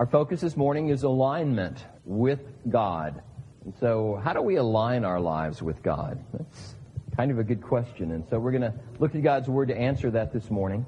Our 0.00 0.06
focus 0.06 0.40
this 0.40 0.56
morning 0.56 0.88
is 0.88 1.02
alignment 1.02 1.84
with 2.06 2.40
God. 2.70 3.20
And 3.66 3.74
so, 3.80 4.18
how 4.24 4.32
do 4.32 4.40
we 4.40 4.56
align 4.56 5.04
our 5.04 5.20
lives 5.20 5.60
with 5.60 5.82
God? 5.82 6.18
That's 6.32 6.74
kind 7.18 7.30
of 7.30 7.38
a 7.38 7.44
good 7.44 7.60
question. 7.60 8.12
And 8.12 8.24
so, 8.30 8.38
we're 8.38 8.52
going 8.52 8.62
to 8.62 8.72
look 8.98 9.14
at 9.14 9.22
God's 9.22 9.50
Word 9.50 9.68
to 9.68 9.76
answer 9.76 10.10
that 10.12 10.32
this 10.32 10.50
morning. 10.50 10.86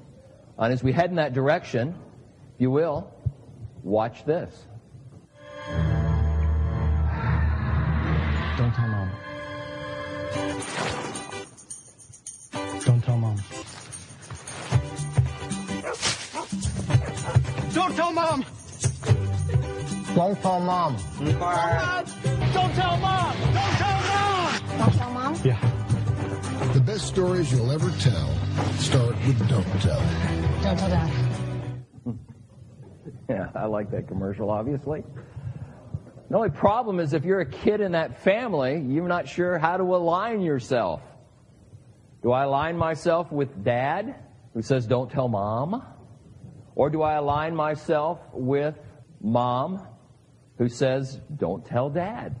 And 0.57 0.73
as 0.73 0.81
we 0.81 0.91
head 0.91 1.11
in 1.11 1.17
that 1.17 1.33
direction, 1.33 1.89
if 2.55 2.61
you 2.61 2.71
will, 2.71 3.13
watch 3.83 4.25
this. 4.25 4.65
Don't 8.57 8.73
tell 8.73 8.87
mom. 8.87 9.11
Don't 12.83 13.03
tell 13.03 13.17
mom. 13.19 13.37
Don't 17.73 17.95
tell 17.95 18.11
mom! 18.11 18.43
Don't 20.15 20.39
tell 20.41 20.59
mom. 20.59 20.95
Don't 21.17 21.33
tell 21.35 21.39
mom! 21.39 22.05
Don't 22.53 22.73
tell 22.75 22.97
mom! 22.97 23.35
Don't 24.77 24.93
tell 24.93 25.11
mom? 25.11 25.41
Yeah. 25.43 26.69
The 26.73 26.79
best 26.79 27.07
stories 27.07 27.51
you'll 27.51 27.71
ever 27.71 27.89
tell 27.99 28.29
start 28.77 29.15
with 29.25 29.49
Don't 29.49 29.65
Tell. 29.81 29.99
Don't 30.61 30.77
tell 30.77 30.89
dad. 30.89 31.11
Yeah, 33.29 33.49
I 33.55 33.65
like 33.65 33.89
that 33.91 34.07
commercial, 34.07 34.51
obviously. 34.51 35.03
The 36.29 36.35
only 36.35 36.51
problem 36.51 36.99
is 36.99 37.13
if 37.13 37.25
you're 37.25 37.39
a 37.39 37.49
kid 37.49 37.81
in 37.81 37.93
that 37.93 38.21
family, 38.23 38.79
you're 38.79 39.07
not 39.07 39.27
sure 39.27 39.57
how 39.57 39.77
to 39.77 39.83
align 39.95 40.41
yourself. 40.41 41.01
Do 42.21 42.31
I 42.31 42.43
align 42.43 42.77
myself 42.77 43.31
with 43.31 43.63
dad, 43.63 44.15
who 44.53 44.61
says, 44.61 44.85
don't 44.85 45.11
tell 45.11 45.27
mom? 45.27 45.83
Or 46.75 46.89
do 46.89 47.01
I 47.01 47.13
align 47.15 47.55
myself 47.55 48.19
with 48.33 48.75
mom, 49.21 49.87
who 50.57 50.69
says, 50.69 51.19
don't 51.35 51.65
tell 51.65 51.89
dad? 51.89 52.35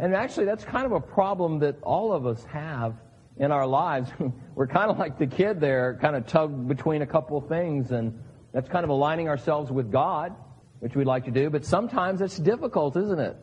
And 0.00 0.14
actually, 0.14 0.46
that's 0.46 0.64
kind 0.64 0.86
of 0.86 0.92
a 0.92 1.00
problem 1.00 1.58
that 1.60 1.76
all 1.82 2.12
of 2.12 2.26
us 2.26 2.44
have 2.44 2.94
in 3.36 3.50
our 3.52 3.66
lives. 3.66 4.10
We're 4.54 4.66
kind 4.66 4.90
of 4.90 4.98
like 4.98 5.18
the 5.18 5.26
kid 5.26 5.60
there, 5.60 5.98
kind 6.00 6.16
of 6.16 6.26
tugged 6.26 6.68
between 6.68 7.02
a 7.02 7.06
couple 7.06 7.36
of 7.36 7.48
things, 7.48 7.90
and 7.90 8.18
that's 8.52 8.68
kind 8.68 8.84
of 8.84 8.90
aligning 8.90 9.28
ourselves 9.28 9.70
with 9.70 9.90
God, 9.90 10.34
which 10.80 10.94
we'd 10.94 11.06
like 11.06 11.24
to 11.24 11.30
do, 11.30 11.50
but 11.50 11.64
sometimes 11.64 12.20
it's 12.20 12.38
difficult, 12.38 12.96
isn't 12.96 13.18
it? 13.18 13.36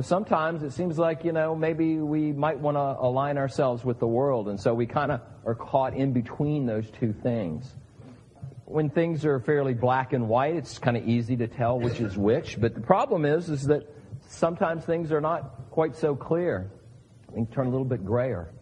Sometimes 0.00 0.64
it 0.64 0.72
seems 0.72 0.98
like, 0.98 1.24
you 1.24 1.30
know, 1.30 1.54
maybe 1.54 1.98
we 1.98 2.32
might 2.32 2.58
want 2.58 2.76
to 2.76 2.96
align 3.00 3.38
ourselves 3.38 3.84
with 3.84 4.00
the 4.00 4.06
world, 4.08 4.48
and 4.48 4.58
so 4.58 4.74
we 4.74 4.86
kind 4.86 5.12
of 5.12 5.20
are 5.46 5.54
caught 5.54 5.94
in 5.94 6.12
between 6.12 6.66
those 6.66 6.90
two 6.90 7.12
things. 7.12 7.76
When 8.66 8.88
things 8.88 9.24
are 9.24 9.38
fairly 9.40 9.74
black 9.74 10.12
and 10.12 10.28
white, 10.28 10.56
it's 10.56 10.78
kind 10.78 10.96
of 10.96 11.06
easy 11.06 11.36
to 11.36 11.46
tell 11.46 11.78
which 11.78 12.00
is 12.00 12.16
which, 12.16 12.60
but 12.60 12.74
the 12.74 12.80
problem 12.80 13.24
is, 13.24 13.50
is 13.50 13.64
that 13.64 13.82
sometimes 14.26 14.84
things 14.84 15.12
are 15.12 15.20
not 15.20 15.70
quite 15.70 15.96
so 15.96 16.16
clear. 16.16 16.70
They 17.34 17.44
turn 17.44 17.66
a 17.66 17.70
little 17.70 17.84
bit 17.84 18.04
grayer. 18.04 18.52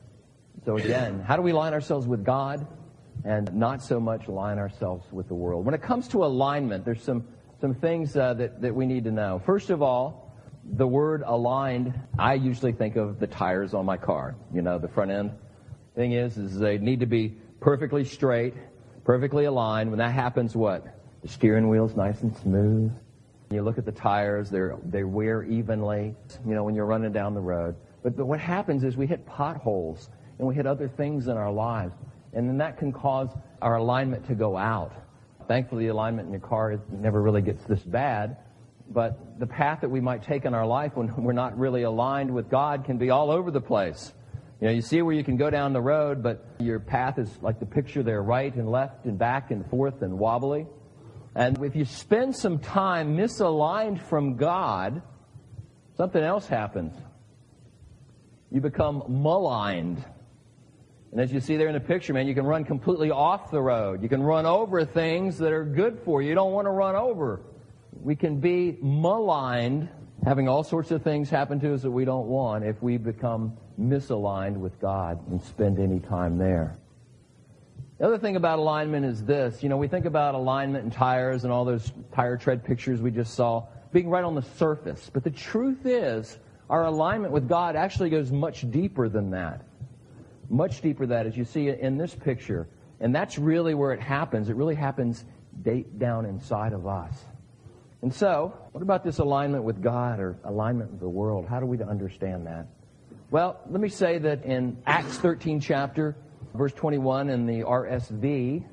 So 0.65 0.77
again, 0.77 1.21
how 1.21 1.37
do 1.37 1.43
we 1.43 1.53
align 1.53 1.73
ourselves 1.73 2.07
with 2.07 2.25
God 2.25 2.67
and 3.25 3.53
not 3.55 3.83
so 3.83 4.01
much 4.01 4.27
align 4.27 4.59
ourselves 4.59 5.05
with 5.13 5.29
the 5.29 5.35
world? 5.35 5.65
When 5.65 5.75
it 5.75 5.83
comes 5.83 6.09
to 6.09 6.25
alignment, 6.25 6.85
there's 6.85 7.03
some, 7.03 7.27
some 7.61 7.75
things 7.75 8.17
uh, 8.17 8.35
that, 8.35 8.61
that 8.61 8.75
we 8.75 8.87
need 8.87 9.05
to 9.05 9.11
know. 9.11 9.41
First 9.45 9.71
of 9.71 9.83
all, 9.83 10.35
the 10.65 10.87
word 10.87 11.23
aligned, 11.27 11.95
I 12.19 12.35
usually 12.35 12.73
think 12.73 12.97
of 12.97 13.19
the 13.19 13.27
tires 13.27 13.75
on 13.75 13.85
my 13.85 13.97
car. 13.97 14.37
You 14.55 14.63
know, 14.63 14.79
the 14.79 14.89
front 14.89 15.11
end. 15.11 15.33
Thing 15.95 16.13
is, 16.13 16.39
is 16.39 16.59
they 16.59 16.79
need 16.79 17.01
to 17.01 17.07
be 17.07 17.37
perfectly 17.61 18.05
straight, 18.05 18.55
perfectly 19.05 19.45
aligned. 19.45 19.91
When 19.91 19.99
that 19.99 20.13
happens, 20.13 20.57
what? 20.57 20.85
The 21.23 21.29
steering 21.29 21.69
wheel's 21.69 21.95
nice 21.95 22.23
and 22.23 22.37
smooth. 22.39 22.93
You 23.51 23.63
look 23.63 23.79
at 23.79 23.85
the 23.85 23.93
tires, 23.93 24.51
they're, 24.51 24.77
they 24.85 25.05
wear 25.05 25.43
evenly, 25.43 26.15
you 26.47 26.55
know, 26.55 26.65
when 26.65 26.75
you're 26.75 26.87
running 26.87 27.13
down 27.13 27.35
the 27.35 27.41
road. 27.41 27.77
But, 28.03 28.17
but 28.17 28.27
what 28.27 28.41
happens 28.41 28.83
is 28.83 28.97
we 28.97 29.07
hit 29.07 29.27
potholes 29.27 30.09
and 30.39 30.49
we 30.49 30.55
hit 30.55 30.67
other 30.67 30.89
things 30.89 31.29
in 31.29 31.37
our 31.37 31.53
lives. 31.53 31.95
And 32.33 32.49
then 32.49 32.59
that 32.59 32.79
can 32.79 32.93
cause 32.93 33.29
our 33.61 33.77
alignment 33.77 34.27
to 34.27 34.35
go 34.35 34.57
out. 34.57 34.93
Thankfully, 35.49 35.85
the 35.85 35.93
alignment 35.93 36.27
in 36.27 36.33
your 36.33 36.41
car 36.41 36.81
never 36.91 37.21
really 37.21 37.43
gets 37.43 37.63
this 37.65 37.81
bad. 37.81 38.39
But 38.91 39.39
the 39.39 39.47
path 39.47 39.83
that 39.83 39.91
we 39.91 40.01
might 40.01 40.23
take 40.23 40.45
in 40.45 40.55
our 40.55 40.67
life 40.67 40.97
when 40.97 41.15
we're 41.23 41.33
not 41.33 41.59
really 41.59 41.83
aligned 41.83 42.33
with 42.33 42.49
God 42.49 42.85
can 42.85 42.97
be 42.97 43.11
all 43.11 43.31
over 43.31 43.51
the 43.51 43.61
place. 43.61 44.13
You 44.63 44.69
know, 44.69 44.75
you 44.75 44.81
see 44.81 45.03
where 45.03 45.13
you 45.13 45.25
can 45.25 45.37
go 45.37 45.51
down 45.51 45.73
the 45.73 45.81
road, 45.81 46.23
but 46.23 46.47
your 46.61 46.79
path 46.79 47.19
is 47.19 47.29
like 47.43 47.59
the 47.59 47.67
picture 47.67 48.05
there, 48.05 48.23
right 48.23 48.55
and 48.55 48.71
left 48.71 49.07
and 49.07 49.19
back 49.19 49.51
and 49.51 49.69
forth 49.69 50.03
and 50.03 50.21
wobbly. 50.21 50.69
And 51.35 51.65
if 51.65 51.75
you 51.75 51.85
spend 51.85 52.37
some 52.37 52.61
time 52.61 53.17
misaligned 53.17 54.01
from 54.01 54.37
God, 54.37 55.03
something 55.97 56.23
else 56.23 56.47
happens. 56.47 56.95
You 58.53 58.61
become 58.61 59.03
maligned. 59.09 60.05
And 61.11 61.21
as 61.21 61.33
you 61.33 61.41
see 61.41 61.57
there 61.57 61.67
in 61.67 61.75
the 61.75 61.81
picture, 61.81 62.13
man, 62.13 62.29
you 62.29 62.35
can 62.35 62.47
run 62.47 62.65
completely 62.65 63.11
off 63.11 63.51
the 63.51 63.61
road. 63.61 64.01
You 64.01 64.09
can 64.09 64.23
run 64.23 64.47
over 64.47 64.85
things 64.85 65.39
that 65.39 65.53
are 65.53 65.65
good 65.65 65.99
for 66.05 66.23
you. 66.23 66.29
You 66.29 66.35
don't 66.37 66.53
want 66.53 66.67
to 66.67 66.71
run 66.71 66.95
over. 66.95 67.41
We 68.01 68.15
can 68.15 68.39
be 68.39 68.79
maligned, 68.81 69.89
having 70.25 70.49
all 70.49 70.63
sorts 70.63 70.91
of 70.91 71.03
things 71.03 71.29
happen 71.29 71.59
to 71.61 71.75
us 71.75 71.83
that 71.83 71.91
we 71.91 72.05
don't 72.05 72.27
want 72.27 72.65
if 72.65 72.81
we 72.83 72.97
become 72.97 73.57
misaligned 73.81 74.57
with 74.57 74.81
God 74.81 75.19
and 75.31 75.43
spend 75.43 75.79
any 75.79 75.99
time 75.99 76.39
there. 76.39 76.77
The 77.99 78.07
other 78.07 78.19
thing 78.19 78.37
about 78.37 78.59
alignment 78.59 79.05
is 79.07 79.25
this. 79.25 79.63
You 79.63 79.69
know, 79.69 79.77
we 79.77 79.89
think 79.89 80.07
about 80.07 80.35
alignment 80.35 80.85
and 80.85 80.93
tires 80.93 81.45
and 81.45 81.53
all 81.53 81.65
those 81.65 81.93
tire 82.13 82.37
tread 82.37 82.65
pictures 82.65 83.01
we 83.01 83.11
just 83.11 83.35
saw 83.35 83.67
being 83.93 84.09
right 84.09 84.25
on 84.25 84.35
the 84.35 84.43
surface. 84.43 85.11
But 85.13 85.25
the 85.25 85.31
truth 85.31 85.87
is, 85.87 86.39
our 86.71 86.87
alignment 86.87 87.33
with 87.33 87.49
God 87.49 87.77
actually 87.77 88.11
goes 88.11 88.33
much 88.33 88.69
deeper 88.71 89.09
than 89.09 89.31
that. 89.31 89.63
Much 90.49 90.81
deeper 90.81 91.07
than 91.07 91.17
that, 91.17 91.27
as 91.27 91.37
you 91.37 91.45
see 91.45 91.69
in 91.69 91.99
this 91.99 92.15
picture. 92.15 92.67
And 93.01 93.15
that's 93.15 93.39
really 93.39 93.75
where 93.75 93.93
it 93.93 94.01
happens. 94.01 94.49
It 94.49 94.57
really 94.57 94.75
happens 94.75 95.25
deep 95.63 95.99
down 95.99 96.25
inside 96.25 96.73
of 96.73 96.87
us. 96.87 97.15
And 98.03 98.13
so, 98.13 98.53
what 98.73 98.83
about 98.83 99.05
this 99.05 99.21
alignment 99.21 99.63
with 99.63 99.81
God 99.81 100.19
or 100.19 100.37
alignment 100.45 100.91
with 100.91 101.01
the 101.01 101.09
world? 101.09 101.47
How 101.49 101.61
do 101.61 101.67
we 101.67 101.81
understand 101.81 102.47
that? 102.47 102.67
Well, 103.31 103.61
let 103.71 103.81
me 103.81 103.89
say 103.89 104.19
that 104.19 104.45
in 104.45 104.77
Acts 104.87 105.19
13 105.19 105.61
chapter, 105.61 106.17
verse 106.53 106.73
21 106.73 107.31
in 107.31 107.47
the 107.47 107.61
RSV, 107.61 108.65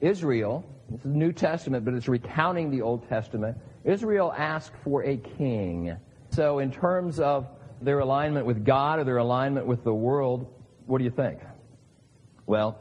Israel, 0.00 0.64
this 0.88 1.00
is 1.00 1.04
the 1.04 1.10
New 1.10 1.32
Testament, 1.32 1.84
but 1.84 1.92
it's 1.92 2.08
recounting 2.08 2.70
the 2.70 2.80
Old 2.80 3.06
Testament, 3.06 3.58
Israel 3.84 4.32
asked 4.34 4.72
for 4.82 5.04
a 5.04 5.18
king. 5.18 5.94
So, 6.30 6.58
in 6.58 6.72
terms 6.72 7.20
of 7.20 7.46
their 7.82 7.98
alignment 7.98 8.46
with 8.46 8.64
God 8.64 8.98
or 8.98 9.04
their 9.04 9.18
alignment 9.18 9.66
with 9.66 9.84
the 9.84 9.94
world, 9.94 10.50
what 10.86 10.98
do 10.98 11.04
you 11.04 11.10
think? 11.10 11.38
Well, 12.46 12.78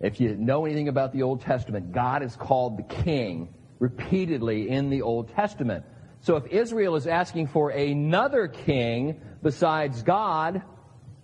if 0.00 0.18
you 0.18 0.34
know 0.34 0.64
anything 0.64 0.88
about 0.88 1.12
the 1.12 1.22
Old 1.22 1.40
Testament, 1.40 1.92
God 1.92 2.24
is 2.24 2.34
called 2.34 2.78
the 2.78 2.94
king 3.02 3.54
repeatedly 3.80 4.68
in 4.68 4.90
the 4.90 5.02
Old 5.02 5.34
Testament. 5.34 5.84
So 6.20 6.36
if 6.36 6.46
Israel 6.46 6.94
is 6.94 7.06
asking 7.06 7.48
for 7.48 7.70
another 7.70 8.46
king 8.46 9.20
besides 9.42 10.02
God, 10.02 10.62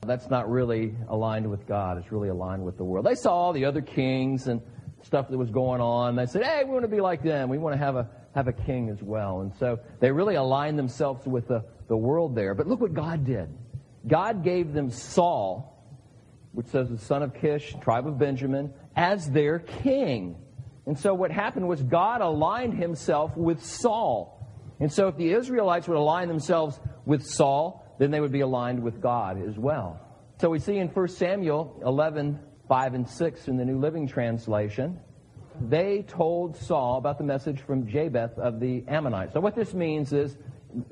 that's 0.01 0.31
not 0.31 0.51
really 0.51 0.95
aligned 1.09 1.49
with 1.51 1.67
God. 1.67 1.99
It's 1.99 2.11
really 2.11 2.29
aligned 2.29 2.65
with 2.65 2.77
the 2.77 2.85
world. 2.85 3.07
They 3.07 3.15
saw 3.15 3.33
all 3.33 3.53
the 3.53 3.67
other 3.67 3.83
kings 3.83 4.49
and 4.49 4.63
stuff 5.03 5.29
that 5.29 5.37
was 5.39 5.51
going 5.51 5.81
on. 5.81 6.17
They 6.17 6.27
said, 6.27 6.45
hey, 6.45 6.65
we 6.65 6.71
want 6.71 6.83
to 6.85 6.89
be 6.89 7.01
like 7.01 7.23
them. 7.23 7.49
We 7.49 7.59
want 7.59 7.75
to 7.75 7.79
have 7.79 7.97
a, 7.97 8.09
have 8.35 8.49
a 8.49 8.53
king 8.53 8.89
as 8.89 9.03
well. 9.03 9.41
And 9.41 9.53
so 9.59 9.79
they 10.01 10.11
really 10.11 10.37
aligned 10.37 10.79
themselves 10.79 11.27
with 11.27 11.49
the, 11.49 11.65
the 11.89 11.97
world 11.97 12.35
there. 12.35 12.55
But 12.55 12.67
look 12.67 12.81
what 12.81 12.95
God 12.95 13.25
did. 13.25 13.49
God 14.07 14.45
gave 14.45 14.73
them 14.73 14.91
Saul, 14.91 15.85
which 16.53 16.67
says 16.69 16.89
the 16.89 16.99
son 16.99 17.23
of 17.23 17.35
Kish, 17.35 17.75
tribe 17.83 18.07
of 18.07 18.19
Benjamin, 18.19 18.73
as 18.95 19.29
their 19.31 19.59
king. 19.59 20.37
And 20.87 20.99
so 20.99 21.13
what 21.13 21.31
happened 21.31 21.69
was 21.69 21.83
God 21.83 22.21
aligned 22.21 22.75
himself 22.75 23.37
with 23.37 23.63
Saul. 23.63 24.33
And 24.79 24.93
so 24.93 25.09
if 25.09 25.17
the 25.17 25.33
Israelites 25.33 25.89
would 25.89 25.97
align 25.97 26.29
themselves 26.29 26.79
with 27.05 27.25
Saul, 27.25 27.85
then 27.99 28.11
they 28.11 28.21
would 28.21 28.33
be 28.33 28.41
aligned 28.41 28.83
with 28.83 29.01
God 29.01 29.43
as 29.43 29.59
well. 29.59 30.01
So 30.41 30.51
we 30.51 30.59
see 30.59 30.77
in 30.77 30.89
1 30.89 31.09
Samuel 31.09 31.81
11, 31.85 32.39
5 32.69 32.95
and 32.95 33.09
6 33.09 33.49
in 33.49 33.57
the 33.57 33.65
New 33.65 33.79
Living 33.79 34.07
Translation, 34.07 35.01
they 35.61 36.03
told 36.03 36.57
Saul 36.57 36.99
about 36.99 37.19
the 37.19 37.25
message 37.25 37.61
from 37.61 37.89
Japheth 37.89 38.39
of 38.39 38.61
the 38.61 38.85
Ammonites. 38.87 39.33
So 39.33 39.41
what 39.41 39.55
this 39.55 39.73
means 39.73 40.13
is 40.13 40.37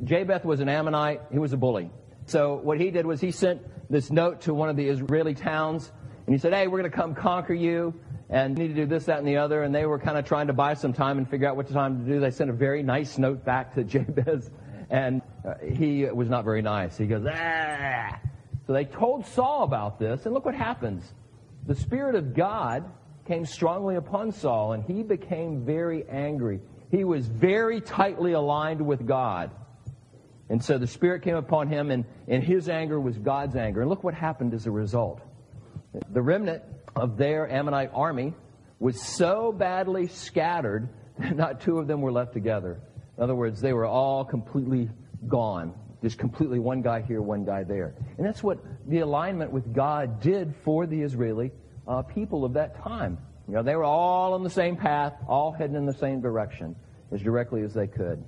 Japheth 0.02 0.44
was 0.44 0.60
an 0.60 0.68
Ammonite, 0.68 1.20
he 1.30 1.38
was 1.38 1.52
a 1.52 1.58
bully. 1.58 1.90
So 2.26 2.54
what 2.54 2.80
he 2.80 2.90
did 2.90 3.04
was 3.04 3.20
he 3.20 3.30
sent 3.30 3.60
this 3.90 4.10
note 4.10 4.40
to 4.42 4.54
one 4.54 4.70
of 4.70 4.76
the 4.76 4.88
Israeli 4.88 5.34
towns, 5.34 5.92
and 6.26 6.34
he 6.34 6.38
said, 6.38 6.54
hey, 6.54 6.66
we're 6.66 6.78
going 6.78 6.90
to 6.90 6.96
come 6.96 7.14
conquer 7.14 7.54
you, 7.54 7.94
and 8.30 8.58
you 8.58 8.64
need 8.64 8.74
to 8.74 8.82
do 8.82 8.86
this, 8.86 9.04
that, 9.04 9.18
and 9.18 9.28
the 9.28 9.36
other, 9.36 9.62
and 9.62 9.74
they 9.74 9.84
were 9.84 9.98
kind 9.98 10.16
of 10.16 10.24
trying 10.24 10.46
to 10.46 10.54
buy 10.54 10.74
some 10.74 10.92
time 10.92 11.18
and 11.18 11.28
figure 11.28 11.48
out 11.48 11.56
what 11.56 11.68
time 11.68 12.04
to 12.04 12.12
do. 12.12 12.20
They 12.20 12.30
sent 12.30 12.48
a 12.48 12.54
very 12.54 12.82
nice 12.82 13.18
note 13.18 13.44
back 13.44 13.74
to 13.74 13.84
Jabez, 13.84 14.50
and 14.88 15.20
uh, 15.46 15.54
he 15.62 16.06
was 16.06 16.28
not 16.28 16.44
very 16.44 16.62
nice. 16.62 16.96
He 16.96 17.06
goes, 17.06 17.26
ah! 17.30 18.18
So 18.66 18.72
they 18.72 18.86
told 18.86 19.26
Saul 19.26 19.64
about 19.64 19.98
this, 19.98 20.24
and 20.24 20.32
look 20.32 20.46
what 20.46 20.54
happens. 20.54 21.12
The 21.66 21.74
Spirit 21.74 22.14
of 22.14 22.34
God 22.34 22.90
came 23.26 23.44
strongly 23.44 23.96
upon 23.96 24.32
Saul, 24.32 24.72
and 24.72 24.82
he 24.84 25.02
became 25.02 25.64
very 25.64 26.04
angry. 26.08 26.60
He 26.90 27.04
was 27.04 27.26
very 27.26 27.80
tightly 27.80 28.32
aligned 28.32 28.80
with 28.80 29.06
God. 29.06 29.50
And 30.48 30.62
so 30.62 30.78
the 30.78 30.86
Spirit 30.86 31.22
came 31.22 31.36
upon 31.36 31.68
him, 31.68 31.90
and, 31.90 32.04
and 32.28 32.42
his 32.42 32.68
anger 32.68 33.00
was 33.00 33.18
God's 33.18 33.56
anger. 33.56 33.80
And 33.80 33.90
look 33.90 34.04
what 34.04 34.14
happened 34.14 34.54
as 34.54 34.66
a 34.66 34.70
result. 34.70 35.20
The 36.10 36.22
remnant 36.22 36.62
of 36.96 37.16
their 37.16 37.50
Ammonite 37.50 37.90
army 37.94 38.34
was 38.78 39.00
so 39.00 39.52
badly 39.52 40.08
scattered 40.08 40.88
that 41.18 41.36
not 41.36 41.60
two 41.60 41.78
of 41.78 41.86
them 41.86 42.00
were 42.00 42.12
left 42.12 42.32
together. 42.32 42.80
In 43.16 43.22
other 43.22 43.34
words, 43.34 43.60
they 43.60 43.72
were 43.72 43.86
all 43.86 44.24
completely 44.24 44.90
gone. 45.28 45.74
Just 46.02 46.18
completely 46.18 46.58
one 46.58 46.82
guy 46.82 47.00
here, 47.00 47.22
one 47.22 47.44
guy 47.44 47.64
there. 47.64 47.94
And 48.18 48.26
that's 48.26 48.42
what 48.42 48.58
the 48.86 48.98
alignment 48.98 49.52
with 49.52 49.72
God 49.72 50.20
did 50.20 50.54
for 50.64 50.86
the 50.86 51.00
Israeli 51.00 51.50
uh, 51.88 52.02
people 52.02 52.44
of 52.44 52.52
that 52.54 52.82
time. 52.82 53.18
You 53.48 53.54
know, 53.54 53.62
they 53.62 53.76
were 53.76 53.84
all 53.84 54.34
on 54.34 54.42
the 54.42 54.50
same 54.50 54.76
path, 54.76 55.14
all 55.28 55.52
heading 55.52 55.76
in 55.76 55.86
the 55.86 55.94
same 55.94 56.20
direction 56.20 56.76
as 57.12 57.22
directly 57.22 57.62
as 57.62 57.72
they 57.72 57.86
could. 57.86 58.24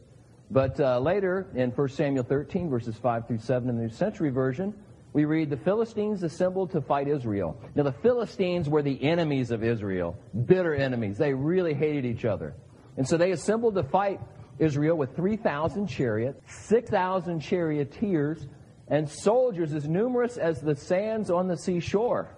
But 0.50 0.78
uh, 0.78 1.00
later 1.00 1.48
in 1.54 1.70
1 1.70 1.88
Samuel 1.88 2.24
13, 2.24 2.70
verses 2.70 2.96
5 2.96 3.26
through 3.26 3.38
7 3.38 3.68
in 3.68 3.76
the 3.76 3.82
New 3.82 3.90
Century 3.90 4.30
Version, 4.30 4.74
we 5.16 5.24
read 5.24 5.48
the 5.48 5.56
Philistines 5.56 6.22
assembled 6.22 6.72
to 6.72 6.82
fight 6.82 7.08
Israel. 7.08 7.58
Now, 7.74 7.84
the 7.84 7.92
Philistines 7.92 8.68
were 8.68 8.82
the 8.82 9.02
enemies 9.02 9.50
of 9.50 9.64
Israel, 9.64 10.14
bitter 10.44 10.74
enemies. 10.74 11.16
They 11.16 11.32
really 11.32 11.72
hated 11.72 12.04
each 12.04 12.26
other. 12.26 12.52
And 12.98 13.08
so 13.08 13.16
they 13.16 13.30
assembled 13.30 13.76
to 13.76 13.82
fight 13.82 14.20
Israel 14.58 14.94
with 14.98 15.16
3,000 15.16 15.86
chariots, 15.86 16.38
6,000 16.68 17.40
charioteers, 17.40 18.46
and 18.88 19.08
soldiers 19.08 19.72
as 19.72 19.88
numerous 19.88 20.36
as 20.36 20.60
the 20.60 20.76
sands 20.76 21.30
on 21.30 21.48
the 21.48 21.56
seashore. 21.56 22.36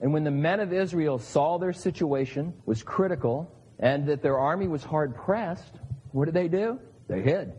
And 0.00 0.12
when 0.12 0.22
the 0.22 0.30
men 0.30 0.60
of 0.60 0.72
Israel 0.72 1.18
saw 1.18 1.58
their 1.58 1.72
situation 1.72 2.54
was 2.64 2.80
critical 2.84 3.52
and 3.80 4.06
that 4.06 4.22
their 4.22 4.38
army 4.38 4.68
was 4.68 4.84
hard 4.84 5.16
pressed, 5.16 5.80
what 6.12 6.26
did 6.26 6.34
they 6.34 6.46
do? 6.46 6.78
They 7.08 7.22
hid. 7.22 7.54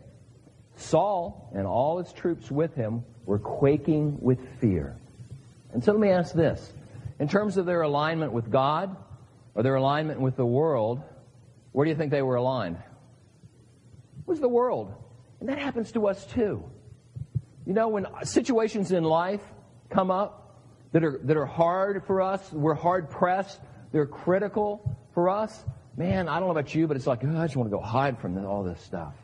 Saul 0.76 1.50
and 1.54 1.66
all 1.66 1.98
his 1.98 2.12
troops 2.12 2.50
with 2.50 2.74
him 2.74 3.04
were 3.26 3.38
quaking 3.38 4.18
with 4.20 4.38
fear. 4.60 4.96
And 5.72 5.82
so 5.82 5.92
let 5.92 6.00
me 6.00 6.10
ask 6.10 6.34
this. 6.34 6.72
In 7.18 7.28
terms 7.28 7.56
of 7.56 7.66
their 7.66 7.82
alignment 7.82 8.32
with 8.32 8.50
God 8.50 8.96
or 9.54 9.62
their 9.62 9.76
alignment 9.76 10.20
with 10.20 10.36
the 10.36 10.46
world, 10.46 11.02
where 11.72 11.84
do 11.84 11.90
you 11.90 11.96
think 11.96 12.10
they 12.10 12.22
were 12.22 12.36
aligned? 12.36 12.76
It 12.76 14.26
was 14.26 14.40
the 14.40 14.48
world. 14.48 14.94
And 15.40 15.48
that 15.48 15.58
happens 15.58 15.92
to 15.92 16.08
us 16.08 16.24
too. 16.26 16.64
You 17.66 17.74
know, 17.74 17.88
when 17.88 18.06
situations 18.24 18.92
in 18.92 19.04
life 19.04 19.40
come 19.88 20.10
up 20.10 20.60
that 20.92 21.04
are, 21.04 21.20
that 21.24 21.36
are 21.36 21.46
hard 21.46 22.04
for 22.06 22.20
us, 22.20 22.52
we're 22.52 22.74
hard 22.74 23.08
pressed, 23.08 23.60
they're 23.92 24.06
critical 24.06 24.96
for 25.14 25.28
us, 25.28 25.64
man, 25.96 26.28
I 26.28 26.38
don't 26.38 26.48
know 26.48 26.52
about 26.52 26.74
you, 26.74 26.86
but 26.86 26.96
it's 26.96 27.06
like, 27.06 27.20
oh, 27.24 27.38
I 27.38 27.46
just 27.46 27.56
want 27.56 27.70
to 27.70 27.76
go 27.76 27.82
hide 27.82 28.18
from 28.18 28.44
all 28.44 28.62
this 28.62 28.80
stuff. 28.80 29.14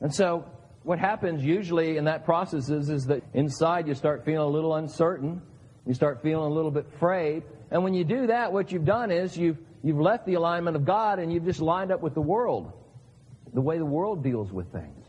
And 0.00 0.12
so 0.12 0.44
what 0.84 0.98
happens 0.98 1.44
usually 1.44 1.96
in 1.96 2.04
that 2.04 2.24
process 2.24 2.68
is, 2.68 2.90
is 2.90 3.06
that 3.06 3.22
inside 3.34 3.86
you 3.86 3.94
start 3.94 4.24
feeling 4.24 4.46
a 4.46 4.50
little 4.50 4.74
uncertain. 4.74 5.40
You 5.86 5.94
start 5.94 6.22
feeling 6.22 6.50
a 6.50 6.54
little 6.54 6.70
bit 6.70 6.86
afraid. 6.94 7.42
And 7.70 7.84
when 7.84 7.94
you 7.94 8.04
do 8.04 8.26
that, 8.28 8.52
what 8.52 8.72
you've 8.72 8.84
done 8.84 9.10
is 9.10 9.36
you've, 9.36 9.58
you've 9.82 10.00
left 10.00 10.26
the 10.26 10.34
alignment 10.34 10.76
of 10.76 10.84
God 10.84 11.18
and 11.18 11.32
you've 11.32 11.44
just 11.44 11.60
lined 11.60 11.92
up 11.92 12.02
with 12.02 12.14
the 12.14 12.20
world, 12.20 12.72
the 13.52 13.60
way 13.60 13.78
the 13.78 13.86
world 13.86 14.22
deals 14.22 14.52
with 14.52 14.70
things. 14.72 15.06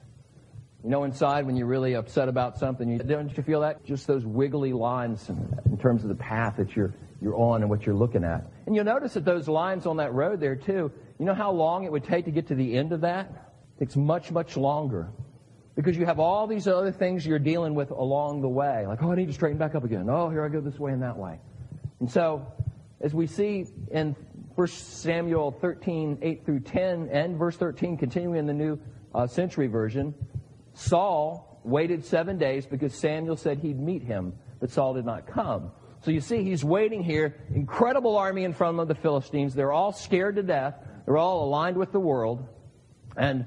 You 0.84 0.90
know, 0.90 1.06
inside 1.06 1.46
when 1.46 1.56
you're 1.56 1.68
really 1.68 1.96
upset 1.96 2.28
about 2.28 2.58
something, 2.58 2.90
you, 2.90 3.00
don't 3.00 3.36
you 3.36 3.44
feel 3.44 3.62
that? 3.62 3.86
Just 3.86 4.06
those 4.06 4.26
wiggly 4.26 4.74
lines 4.74 5.30
in, 5.30 5.60
in 5.66 5.78
terms 5.78 6.04
of 6.04 6.10
the 6.10 6.16
path 6.16 6.58
that 6.58 6.76
you're, 6.76 6.94
you're 7.22 7.36
on 7.36 7.62
and 7.62 7.70
what 7.70 7.86
you're 7.86 7.96
looking 7.96 8.24
at. 8.24 8.46
And 8.66 8.76
you'll 8.76 8.86
notice 8.86 9.14
that 9.14 9.24
those 9.24 9.48
lines 9.48 9.86
on 9.86 9.98
that 9.98 10.14
road 10.14 10.40
there 10.40 10.56
too, 10.56 10.92
you 11.20 11.26
know 11.26 11.34
how 11.34 11.52
long 11.52 11.86
it 11.86 11.92
would 11.92 12.04
take 12.04 12.26
to 12.26 12.32
get 12.32 12.48
to 12.48 12.56
the 12.56 12.76
end 12.78 12.92
of 12.92 13.02
that? 13.02 13.54
takes 13.80 13.96
much, 13.96 14.32
much 14.32 14.56
longer. 14.56 15.10
Because 15.76 15.98
you 15.98 16.06
have 16.06 16.20
all 16.20 16.46
these 16.46 16.68
other 16.68 16.92
things 16.92 17.26
you're 17.26 17.40
dealing 17.40 17.74
with 17.74 17.90
along 17.90 18.42
the 18.42 18.50
way. 18.50 18.86
Like, 18.86 19.02
oh, 19.02 19.12
I 19.12 19.16
need 19.16 19.28
to 19.28 19.34
straighten 19.34 19.58
back 19.58 19.74
up 19.74 19.84
again. 19.84 20.08
Oh, 20.10 20.30
here 20.30 20.46
I 20.46 20.50
go 20.50 20.62
this 20.62 20.78
way 20.78 20.92
and 20.92 21.02
that 21.02 21.18
way. 21.18 21.40
And 22.00 22.10
so, 22.10 22.46
as 23.02 23.14
we 23.14 23.26
see 23.26 23.66
in 23.92 24.16
1 24.56 24.68
Samuel 24.68 25.52
13, 25.52 26.20
8 26.22 26.46
through 26.46 26.60
10, 26.60 27.10
and 27.12 27.38
verse 27.38 27.56
13, 27.58 27.98
continuing 27.98 28.38
in 28.38 28.46
the 28.46 28.54
New 28.54 28.80
uh, 29.16 29.26
Century 29.26 29.68
Version, 29.68 30.14
Saul 30.74 31.60
waited 31.64 32.06
seven 32.06 32.38
days 32.38 32.66
because 32.66 32.94
Samuel 32.94 33.38
said 33.38 33.60
he'd 33.60 33.80
meet 33.80 34.04
him, 34.04 34.34
but 34.60 34.70
Saul 34.70 34.94
did 34.94 35.06
not 35.06 35.26
come. 35.28 35.72
So 36.04 36.12
you 36.12 36.20
see, 36.20 36.44
he's 36.44 36.64
waiting 36.64 37.02
here. 37.02 37.36
Incredible 37.56 38.18
army 38.18 38.44
in 38.44 38.54
front 38.54 38.80
of 38.80 38.88
the 38.88 38.96
Philistines. 38.96 39.56
They're 39.56 39.72
all 39.72 39.94
scared 39.94 40.36
to 40.36 40.44
death. 40.44 40.76
They're 41.06 41.18
all 41.18 41.46
aligned 41.46 41.78
with 41.78 41.92
the 41.92 42.00
world. 42.00 42.46
And 43.16 43.46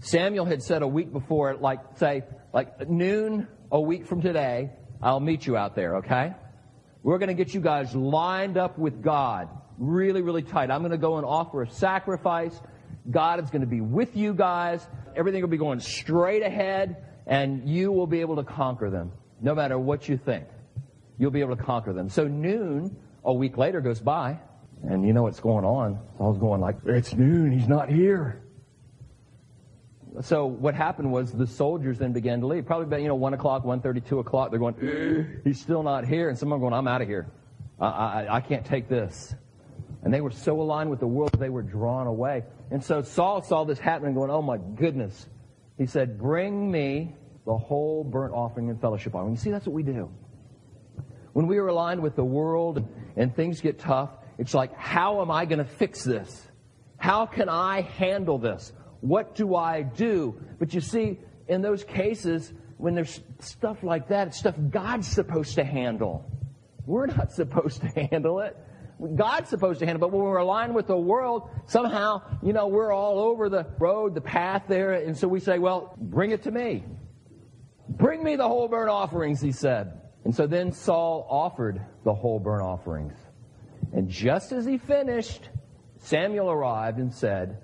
Samuel 0.00 0.46
had 0.46 0.62
said 0.62 0.82
a 0.82 0.88
week 0.88 1.12
before, 1.12 1.56
like, 1.56 1.80
say, 1.96 2.24
like 2.54 2.88
noon 2.88 3.46
a 3.70 3.80
week 3.80 4.06
from 4.06 4.22
today, 4.22 4.70
I'll 5.02 5.20
meet 5.20 5.46
you 5.46 5.56
out 5.56 5.76
there, 5.76 5.96
okay? 5.96 6.34
We're 7.02 7.18
going 7.18 7.28
to 7.28 7.34
get 7.34 7.52
you 7.54 7.60
guys 7.60 7.94
lined 7.94 8.56
up 8.56 8.78
with 8.78 9.02
God 9.02 9.48
really, 9.78 10.22
really 10.22 10.42
tight. 10.42 10.70
I'm 10.70 10.80
going 10.80 10.90
to 10.90 10.98
go 10.98 11.16
and 11.16 11.26
offer 11.26 11.62
a 11.62 11.70
sacrifice. 11.70 12.58
God 13.10 13.42
is 13.42 13.50
going 13.50 13.60
to 13.60 13.66
be 13.66 13.80
with 13.80 14.16
you 14.16 14.34
guys. 14.34 14.86
Everything 15.16 15.42
will 15.42 15.48
be 15.48 15.58
going 15.58 15.80
straight 15.80 16.42
ahead, 16.42 17.04
and 17.26 17.68
you 17.68 17.92
will 17.92 18.06
be 18.06 18.20
able 18.20 18.36
to 18.36 18.44
conquer 18.44 18.90
them, 18.90 19.12
no 19.40 19.54
matter 19.54 19.78
what 19.78 20.08
you 20.08 20.16
think. 20.16 20.46
You'll 21.18 21.30
be 21.30 21.40
able 21.40 21.56
to 21.56 21.62
conquer 21.62 21.92
them. 21.92 22.08
So 22.08 22.26
noon 22.26 22.96
a 23.24 23.32
week 23.32 23.58
later 23.58 23.82
goes 23.82 24.00
by, 24.00 24.38
and 24.82 25.06
you 25.06 25.12
know 25.12 25.22
what's 25.22 25.40
going 25.40 25.66
on. 25.66 25.98
Saul's 26.16 26.38
going 26.38 26.62
like, 26.62 26.76
it's 26.86 27.12
noon. 27.14 27.52
He's 27.52 27.68
not 27.68 27.90
here 27.90 28.42
so 30.22 30.46
what 30.46 30.74
happened 30.74 31.12
was 31.12 31.32
the 31.32 31.46
soldiers 31.46 31.98
then 31.98 32.12
began 32.12 32.40
to 32.40 32.46
leave. 32.46 32.66
Probably 32.66 32.86
about, 32.86 33.00
you 33.00 33.08
know, 33.08 33.14
1 33.14 33.34
o'clock, 33.34 33.64
1.30, 33.64 34.06
2 34.06 34.18
o'clock. 34.18 34.50
They're 34.50 34.58
going, 34.58 34.74
eh, 34.82 35.40
he's 35.44 35.60
still 35.60 35.82
not 35.82 36.04
here. 36.04 36.28
And 36.28 36.38
some 36.38 36.52
are 36.52 36.58
going, 36.58 36.72
I'm 36.72 36.88
out 36.88 37.02
of 37.02 37.08
here. 37.08 37.30
I, 37.80 37.86
I, 37.86 38.36
I 38.36 38.40
can't 38.40 38.64
take 38.64 38.88
this. 38.88 39.34
And 40.02 40.12
they 40.12 40.20
were 40.20 40.30
so 40.30 40.60
aligned 40.60 40.90
with 40.90 41.00
the 41.00 41.06
world, 41.06 41.34
they 41.38 41.50
were 41.50 41.62
drawn 41.62 42.06
away. 42.06 42.44
And 42.70 42.82
so 42.82 43.02
Saul 43.02 43.42
saw 43.42 43.64
this 43.64 43.78
happening 43.78 44.14
going, 44.14 44.30
oh 44.30 44.42
my 44.42 44.58
goodness. 44.58 45.28
He 45.76 45.86
said, 45.86 46.18
bring 46.18 46.70
me 46.70 47.14
the 47.46 47.56
whole 47.56 48.04
burnt 48.04 48.34
offering 48.34 48.70
and 48.70 48.80
fellowship 48.80 49.14
offering. 49.14 49.32
You 49.32 49.40
see, 49.40 49.50
that's 49.50 49.66
what 49.66 49.74
we 49.74 49.82
do. 49.82 50.10
When 51.32 51.46
we 51.46 51.58
are 51.58 51.68
aligned 51.68 52.02
with 52.02 52.16
the 52.16 52.24
world 52.24 52.86
and 53.16 53.34
things 53.34 53.60
get 53.60 53.78
tough, 53.78 54.10
it's 54.38 54.54
like, 54.54 54.74
how 54.74 55.20
am 55.20 55.30
I 55.30 55.44
going 55.44 55.58
to 55.58 55.64
fix 55.64 56.02
this? 56.02 56.48
How 56.96 57.26
can 57.26 57.48
I 57.48 57.82
handle 57.82 58.38
this? 58.38 58.72
What 59.00 59.34
do 59.34 59.54
I 59.54 59.82
do? 59.82 60.40
But 60.58 60.74
you 60.74 60.80
see, 60.80 61.18
in 61.48 61.62
those 61.62 61.84
cases, 61.84 62.52
when 62.76 62.94
there's 62.94 63.20
stuff 63.40 63.82
like 63.82 64.08
that, 64.08 64.28
it's 64.28 64.38
stuff 64.38 64.54
God's 64.70 65.08
supposed 65.08 65.54
to 65.56 65.64
handle. 65.64 66.30
We're 66.86 67.06
not 67.06 67.32
supposed 67.40 67.82
to 67.82 67.88
handle 67.88 68.40
it. 68.40 68.56
God's 69.16 69.48
supposed 69.48 69.80
to 69.80 69.86
handle 69.86 70.04
it, 70.04 70.10
but 70.10 70.16
when 70.16 70.26
we're 70.26 70.38
aligned 70.38 70.74
with 70.74 70.86
the 70.86 70.96
world, 70.96 71.48
somehow, 71.66 72.20
you 72.42 72.52
know, 72.52 72.66
we're 72.68 72.92
all 72.92 73.18
over 73.18 73.48
the 73.48 73.66
road, 73.78 74.14
the 74.14 74.20
path 74.20 74.64
there, 74.68 74.92
and 74.92 75.16
so 75.16 75.26
we 75.26 75.40
say, 75.40 75.58
well, 75.58 75.94
bring 75.98 76.32
it 76.32 76.42
to 76.42 76.50
me. 76.50 76.84
Bring 77.88 78.22
me 78.22 78.36
the 78.36 78.46
whole 78.46 78.68
burnt 78.68 78.90
offerings, 78.90 79.40
he 79.40 79.52
said. 79.52 80.00
And 80.24 80.34
so 80.34 80.46
then 80.46 80.72
Saul 80.72 81.26
offered 81.30 81.80
the 82.04 82.12
whole 82.12 82.38
burnt 82.38 82.62
offerings. 82.62 83.14
And 83.92 84.08
just 84.08 84.52
as 84.52 84.66
he 84.66 84.76
finished, 84.76 85.48
Samuel 85.98 86.50
arrived 86.50 86.98
and 86.98 87.12
said, 87.12 87.58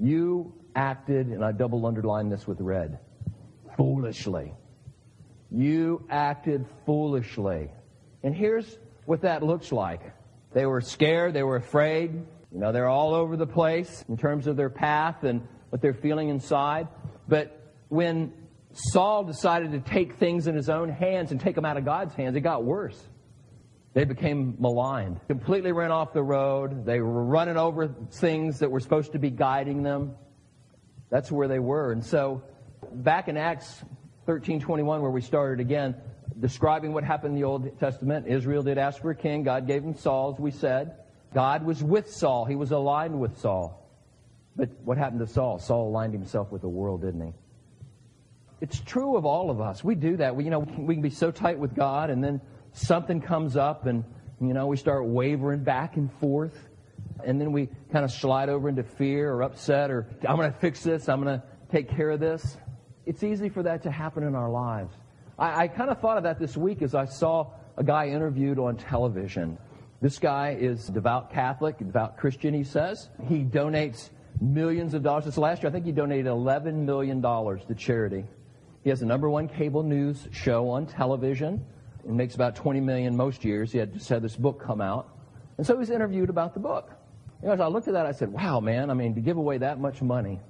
you 0.00 0.52
acted, 0.74 1.28
and 1.28 1.44
I 1.44 1.52
double 1.52 1.84
underline 1.86 2.28
this 2.28 2.46
with 2.46 2.60
red, 2.60 2.98
foolishly. 3.76 4.52
You 5.50 6.06
acted 6.08 6.64
foolishly. 6.86 7.70
And 8.22 8.34
here's 8.34 8.78
what 9.04 9.22
that 9.22 9.42
looks 9.42 9.72
like. 9.72 10.00
They 10.52 10.66
were 10.66 10.80
scared, 10.80 11.34
they 11.34 11.42
were 11.42 11.56
afraid. 11.56 12.12
You 12.52 12.58
know, 12.58 12.72
they're 12.72 12.88
all 12.88 13.14
over 13.14 13.36
the 13.36 13.46
place 13.46 14.04
in 14.08 14.16
terms 14.16 14.46
of 14.46 14.56
their 14.56 14.70
path 14.70 15.22
and 15.22 15.46
what 15.68 15.80
they're 15.80 15.94
feeling 15.94 16.28
inside. 16.28 16.88
But 17.28 17.74
when 17.88 18.32
Saul 18.72 19.24
decided 19.24 19.72
to 19.72 19.80
take 19.80 20.16
things 20.16 20.46
in 20.46 20.54
his 20.56 20.68
own 20.68 20.88
hands 20.88 21.30
and 21.30 21.40
take 21.40 21.54
them 21.54 21.64
out 21.64 21.76
of 21.76 21.84
God's 21.84 22.14
hands, 22.14 22.36
it 22.36 22.40
got 22.40 22.64
worse. 22.64 23.00
They 23.92 24.04
became 24.04 24.56
maligned, 24.60 25.20
completely 25.26 25.72
ran 25.72 25.90
off 25.90 26.12
the 26.12 26.22
road. 26.22 26.84
They 26.84 27.00
were 27.00 27.24
running 27.24 27.56
over 27.56 27.88
things 27.88 28.60
that 28.60 28.70
were 28.70 28.78
supposed 28.78 29.12
to 29.12 29.18
be 29.18 29.30
guiding 29.30 29.82
them. 29.82 30.14
That's 31.10 31.32
where 31.32 31.48
they 31.48 31.58
were. 31.58 31.90
And 31.90 32.04
so, 32.04 32.42
back 32.92 33.26
in 33.26 33.36
Acts 33.36 33.82
13:21, 34.26 35.02
where 35.02 35.10
we 35.10 35.20
started 35.20 35.58
again, 35.58 35.96
describing 36.38 36.92
what 36.92 37.02
happened 37.02 37.34
in 37.34 37.40
the 37.40 37.46
Old 37.46 37.78
Testament, 37.80 38.28
Israel 38.28 38.62
did 38.62 38.78
ask 38.78 39.02
for 39.02 39.10
a 39.10 39.14
king. 39.14 39.42
God 39.42 39.66
gave 39.66 39.82
him 39.82 39.94
Saul, 39.94 40.34
as 40.34 40.40
we 40.40 40.52
said. 40.52 40.94
God 41.34 41.64
was 41.64 41.82
with 41.82 42.10
Saul. 42.10 42.44
He 42.44 42.54
was 42.54 42.70
aligned 42.70 43.18
with 43.18 43.38
Saul. 43.38 43.76
But 44.56 44.70
what 44.84 44.98
happened 44.98 45.20
to 45.20 45.26
Saul? 45.26 45.58
Saul 45.58 45.88
aligned 45.88 46.12
himself 46.12 46.52
with 46.52 46.62
the 46.62 46.68
world, 46.68 47.02
didn't 47.02 47.26
he? 47.26 47.32
It's 48.60 48.80
true 48.80 49.16
of 49.16 49.24
all 49.24 49.50
of 49.50 49.60
us. 49.60 49.82
We 49.82 49.94
do 49.94 50.16
that. 50.18 50.36
We, 50.36 50.44
you 50.44 50.50
know, 50.50 50.60
we 50.60 50.94
can 50.94 51.02
be 51.02 51.10
so 51.10 51.30
tight 51.30 51.58
with 51.58 51.74
God, 51.74 52.10
and 52.10 52.22
then 52.22 52.40
something 52.72 53.20
comes 53.20 53.56
up 53.56 53.86
and, 53.86 54.04
you 54.40 54.54
know, 54.54 54.66
we 54.66 54.76
start 54.76 55.06
wavering 55.06 55.62
back 55.62 55.96
and 55.96 56.12
forth. 56.14 56.56
And 57.24 57.40
then 57.40 57.52
we 57.52 57.68
kind 57.92 58.04
of 58.04 58.10
slide 58.10 58.48
over 58.48 58.68
into 58.68 58.82
fear 58.82 59.32
or 59.32 59.42
upset 59.42 59.90
or 59.90 60.06
I'm 60.26 60.36
going 60.36 60.50
to 60.50 60.58
fix 60.58 60.82
this, 60.82 61.08
I'm 61.08 61.22
going 61.22 61.40
to 61.40 61.46
take 61.70 61.88
care 61.88 62.10
of 62.10 62.20
this. 62.20 62.56
It's 63.06 63.22
easy 63.22 63.48
for 63.48 63.62
that 63.64 63.82
to 63.82 63.90
happen 63.90 64.22
in 64.22 64.34
our 64.34 64.50
lives. 64.50 64.94
I, 65.38 65.64
I 65.64 65.68
kind 65.68 65.90
of 65.90 66.00
thought 66.00 66.16
of 66.16 66.22
that 66.24 66.38
this 66.38 66.56
week 66.56 66.82
as 66.82 66.94
I 66.94 67.04
saw 67.04 67.50
a 67.76 67.84
guy 67.84 68.08
interviewed 68.08 68.58
on 68.58 68.76
television. 68.76 69.58
This 70.00 70.18
guy 70.18 70.56
is 70.58 70.86
devout 70.86 71.32
Catholic, 71.32 71.78
devout 71.78 72.16
Christian, 72.16 72.54
he 72.54 72.64
says. 72.64 73.10
He 73.28 73.44
donates 73.44 74.10
millions 74.40 74.94
of 74.94 75.02
dollars. 75.02 75.26
This 75.26 75.36
last 75.36 75.62
year, 75.62 75.68
I 75.68 75.72
think 75.72 75.84
he 75.84 75.92
donated 75.92 76.26
$11 76.26 76.74
million 76.74 77.20
to 77.20 77.74
charity. 77.76 78.24
He 78.82 78.90
has 78.90 79.00
the 79.00 79.06
number 79.06 79.28
one 79.28 79.46
cable 79.46 79.82
news 79.82 80.26
show 80.32 80.70
on 80.70 80.86
television 80.86 81.64
and 82.04 82.16
makes 82.16 82.34
about 82.34 82.56
20 82.56 82.80
million 82.80 83.16
most 83.16 83.44
years. 83.44 83.72
He 83.72 83.78
had 83.78 83.92
just 83.92 84.08
had 84.08 84.22
this 84.22 84.36
book 84.36 84.62
come 84.62 84.80
out. 84.80 85.08
And 85.58 85.66
so 85.66 85.74
he 85.74 85.78
was 85.78 85.90
interviewed 85.90 86.30
about 86.30 86.54
the 86.54 86.60
book. 86.60 86.90
You 87.42 87.48
know, 87.48 87.54
as 87.54 87.60
I 87.60 87.66
looked 87.66 87.88
at 87.88 87.94
that, 87.94 88.06
I 88.06 88.12
said, 88.12 88.32
wow, 88.32 88.60
man, 88.60 88.90
I 88.90 88.94
mean, 88.94 89.14
to 89.14 89.20
give 89.20 89.36
away 89.36 89.58
that 89.58 89.80
much 89.80 90.02
money, 90.02 90.40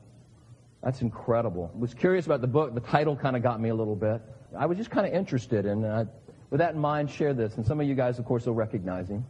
that's 0.83 1.02
incredible. 1.02 1.71
I 1.75 1.78
was 1.78 1.95
curious 1.95 2.26
about 2.26 2.40
the 2.40 2.47
book. 2.47 2.75
The 2.75 2.80
title 2.80 3.16
kind 3.16 3.37
of 3.37 3.42
got 3.42 3.61
me 3.61 3.69
a 3.69 3.75
little 3.75 3.97
bit. 3.97 4.23
I 4.57 4.66
was 4.66 4.78
just 4.78 4.90
kind 4.90 5.07
of 5.07 5.12
interested, 5.12 5.66
and 5.66 5.85
uh, 5.85 6.04
with 6.50 6.59
that 6.59 6.75
in 6.75 6.80
mind, 6.80 7.11
share 7.11 7.35
this. 7.35 7.54
And 7.57 7.66
some 7.66 7.80
of 7.80 7.87
you 7.87 7.95
guys, 7.95 8.19
of 8.19 8.25
course, 8.25 8.47
will 8.47 8.54
recognize 8.54 9.09
him. 9.09 9.25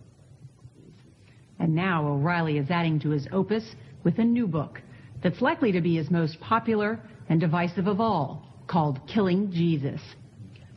And 1.59 1.75
now 1.75 2.07
O'Reilly 2.07 2.57
is 2.57 2.71
adding 2.71 2.99
to 3.00 3.11
his 3.11 3.29
opus 3.33 3.75
with 4.03 4.19
a 4.19 4.25
new 4.25 4.47
book 4.47 4.81
that's 5.23 5.43
likely 5.43 5.73
to 5.73 5.83
be 5.83 5.97
his 5.97 6.11
most 6.11 6.41
popular 6.41 6.99
and 7.29 7.39
divisive 7.39 7.87
of 7.87 8.00
all, 8.00 8.47
called 8.67 9.07
Killing 9.07 9.53
Jesus. 9.53 10.00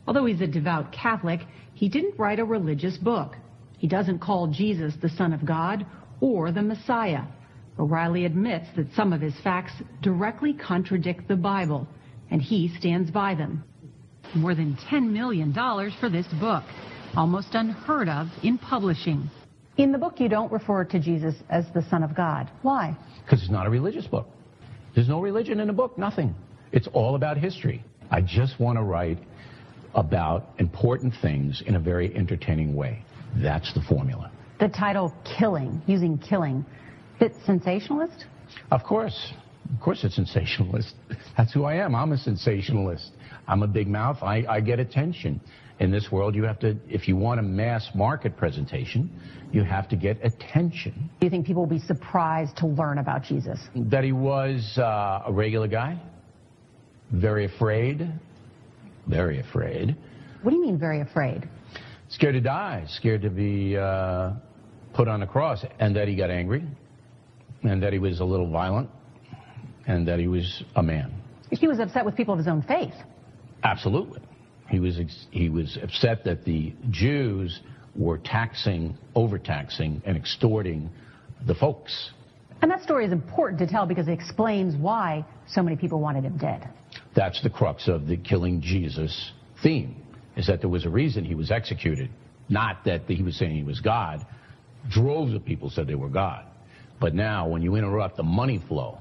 Although 0.08 0.26
he's 0.26 0.42
a 0.42 0.48
devout 0.48 0.92
Catholic, 0.92 1.42
he 1.74 1.90
didn't 1.90 2.20
write 2.20 2.40
a 2.40 2.46
religious 2.46 2.98
book. 2.98 3.36
He 3.78 3.88
doesn't 3.88 4.20
call 4.20 4.48
Jesus 4.48 4.94
the 5.02 5.10
Son 5.10 5.34
of 5.34 5.46
God 5.46 5.86
or 6.22 6.52
the 6.52 6.62
Messiah. 6.62 7.24
O'Reilly 7.80 8.26
admits 8.26 8.68
that 8.76 8.94
some 8.96 9.14
of 9.14 9.22
his 9.22 9.34
facts 9.44 9.74
directly 10.02 10.54
contradict 10.54 11.28
the 11.28 11.36
Bible, 11.36 11.88
and 12.30 12.42
he 12.42 12.74
stands 12.78 13.12
by 13.12 13.36
them. 13.36 13.64
More 14.36 14.56
than 14.56 14.78
$10 14.90 15.12
million 15.12 15.54
for 16.00 16.10
this 16.10 16.28
book, 16.40 16.64
almost 17.16 17.56
unheard 17.56 18.10
of 18.10 18.28
in 18.44 18.58
publishing. 18.58 19.30
In 19.78 19.92
the 19.92 19.98
book, 19.98 20.20
you 20.20 20.30
don't 20.30 20.52
refer 20.52 20.84
to 20.86 21.00
Jesus 21.00 21.36
as 21.50 21.66
the 21.74 21.82
Son 21.90 22.04
of 22.04 22.16
God. 22.16 22.50
Why? 22.62 22.96
Because 23.24 23.42
it's 23.42 23.52
not 23.52 23.66
a 23.66 23.70
religious 23.70 24.06
book. 24.06 24.28
There's 24.94 25.10
no 25.10 25.20
religion 25.20 25.60
in 25.60 25.68
the 25.68 25.74
book, 25.74 25.98
nothing. 25.98 26.36
It's 26.72 26.88
all 26.94 27.16
about 27.16 27.38
history. 27.38 27.84
I 28.12 28.22
just 28.22 28.60
want 28.60 28.78
to 28.78 28.84
write 28.84 29.18
about 29.96 30.50
important 30.60 31.14
things 31.22 31.64
in 31.66 31.76
a 31.76 31.80
very 31.80 32.16
entertaining 32.16 32.76
way. 32.76 33.04
That's 33.36 33.74
the 33.74 33.82
formula. 33.82 34.32
The 34.60 34.70
title 34.70 35.14
Killing, 35.38 35.82
using 35.88 36.18
killing, 36.18 36.66
bit 37.20 37.34
sensationalist? 37.46 38.26
Of 38.72 38.84
course. 38.84 39.34
Of 39.74 39.82
course 39.82 40.04
it's 40.04 40.16
sensationalist. 40.16 40.94
That's 41.38 41.54
who 41.54 41.64
I 41.64 41.76
am. 41.76 41.96
I'm 41.96 42.12
a 42.12 42.18
sensationalist. 42.18 43.12
I'm 43.48 43.64
a 43.64 43.68
big 43.68 43.88
mouth. 43.88 44.18
I, 44.22 44.46
I 44.48 44.62
get 44.62 44.80
attention. 44.80 45.42
In 45.80 45.92
this 45.92 46.12
world, 46.12 46.36
you 46.36 46.44
have 46.44 46.60
to, 46.60 46.78
if 46.88 47.08
you 47.08 47.16
want 47.16 47.40
a 47.40 47.44
mass 47.44 47.90
market 47.96 48.38
presentation, 48.38 49.10
you 49.52 49.64
have 49.64 49.90
to 49.90 49.96
get 49.96 50.24
attention. 50.24 51.10
Do 51.20 51.26
you 51.26 51.32
think 51.32 51.48
people 51.48 51.64
will 51.64 51.80
be 51.80 51.84
surprised 51.86 52.56
to 52.58 52.68
learn 52.68 53.00
about 53.00 53.24
Jesus? 53.24 53.60
That 53.76 54.04
he 54.04 54.12
was 54.12 54.78
uh, 54.78 55.24
a 55.26 55.32
regular 55.32 55.68
guy, 55.68 56.00
very 57.12 57.46
afraid, 57.46 58.08
very 59.08 59.40
afraid. 59.40 59.96
What 60.42 60.52
do 60.52 60.58
you 60.58 60.64
mean, 60.64 60.78
very 60.78 61.02
afraid? 61.02 61.48
scared 62.14 62.36
to 62.36 62.42
die, 62.42 62.86
scared 62.88 63.22
to 63.24 63.30
be 63.30 63.76
uh, 63.76 64.32
put 64.94 65.08
on 65.08 65.20
the 65.20 65.26
cross, 65.26 65.66
and 65.80 65.96
that 65.96 66.08
he 66.08 66.16
got 66.16 66.30
angry, 66.30 66.64
and 67.64 67.82
that 67.82 67.92
he 67.92 68.00
was 68.00 68.20
a 68.20 68.26
little 68.26 68.50
violent, 68.50 68.90
and 69.88 70.08
that 70.08 70.20
he 70.20 70.28
was 70.28 70.64
a 70.76 70.84
man. 70.84 71.12
He 71.50 71.68
was 71.68 71.80
upset 71.80 72.06
with 72.06 72.16
people 72.16 72.34
of 72.34 72.38
his 72.38 72.48
own 72.48 72.62
faith. 72.62 72.94
Absolutely. 73.64 74.22
He 74.70 74.80
was, 74.80 75.00
he 75.32 75.50
was 75.50 75.78
upset 75.82 76.24
that 76.26 76.46
the 76.46 76.74
Jews 76.90 77.62
were 77.96 78.18
taxing, 78.18 78.98
overtaxing, 79.16 80.02
and 80.06 80.18
extorting 80.18 80.90
the 81.46 81.56
folks. 81.56 82.12
And 82.62 82.72
that 82.72 82.82
story 82.82 83.06
is 83.06 83.12
important 83.12 83.60
to 83.60 83.68
tell 83.68 83.86
because 83.86 84.08
it 84.08 84.14
explains 84.14 84.76
why 84.76 85.26
so 85.48 85.62
many 85.62 85.76
people 85.76 86.00
wanted 86.00 86.24
him 86.24 86.38
dead. 86.38 86.70
That's 87.16 87.42
the 87.42 87.50
crux 87.50 87.88
of 87.88 88.08
the 88.08 88.18
killing 88.18 88.62
Jesus 88.62 89.32
theme 89.62 89.96
is 90.36 90.48
that 90.48 90.62
there 90.62 90.70
was 90.70 90.86
a 90.86 90.90
reason 90.90 91.24
he 91.24 91.36
was 91.36 91.52
executed, 91.52 92.10
not 92.50 92.84
that 92.86 93.04
he 93.08 93.22
was 93.22 93.38
saying 93.38 93.56
he 93.56 93.64
was 93.64 93.80
God. 93.80 94.26
Droves 94.90 95.34
of 95.34 95.46
people 95.46 95.70
said 95.70 95.88
they 95.88 95.96
were 95.96 96.10
God. 96.10 96.46
But 97.00 97.14
now, 97.14 97.48
when 97.48 97.62
you 97.62 97.76
interrupt 97.76 98.18
the 98.18 98.24
money 98.24 98.64
flow, 98.68 98.98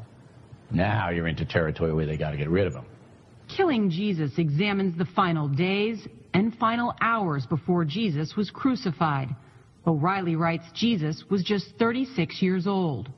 now 0.70 1.10
you're 1.10 1.28
into 1.28 1.44
territory 1.44 1.92
where 1.92 2.06
they 2.06 2.16
got 2.16 2.30
to 2.30 2.36
get 2.36 2.48
rid 2.48 2.66
of 2.66 2.74
him. 2.74 2.84
Killing 3.54 3.90
Jesus 3.90 4.32
examines 4.38 4.96
the 4.96 5.04
final 5.04 5.48
days 5.48 6.06
and 6.34 6.54
final 6.56 6.94
hours 7.00 7.46
before 7.46 7.84
Jesus 7.84 8.34
was 8.36 8.50
crucified. 8.50 9.28
O'Reilly 9.86 10.36
writes 10.36 10.64
Jesus 10.74 11.24
was 11.30 11.42
just 11.42 11.66
36 11.78 12.40
years 12.40 12.66
old. 12.66 13.10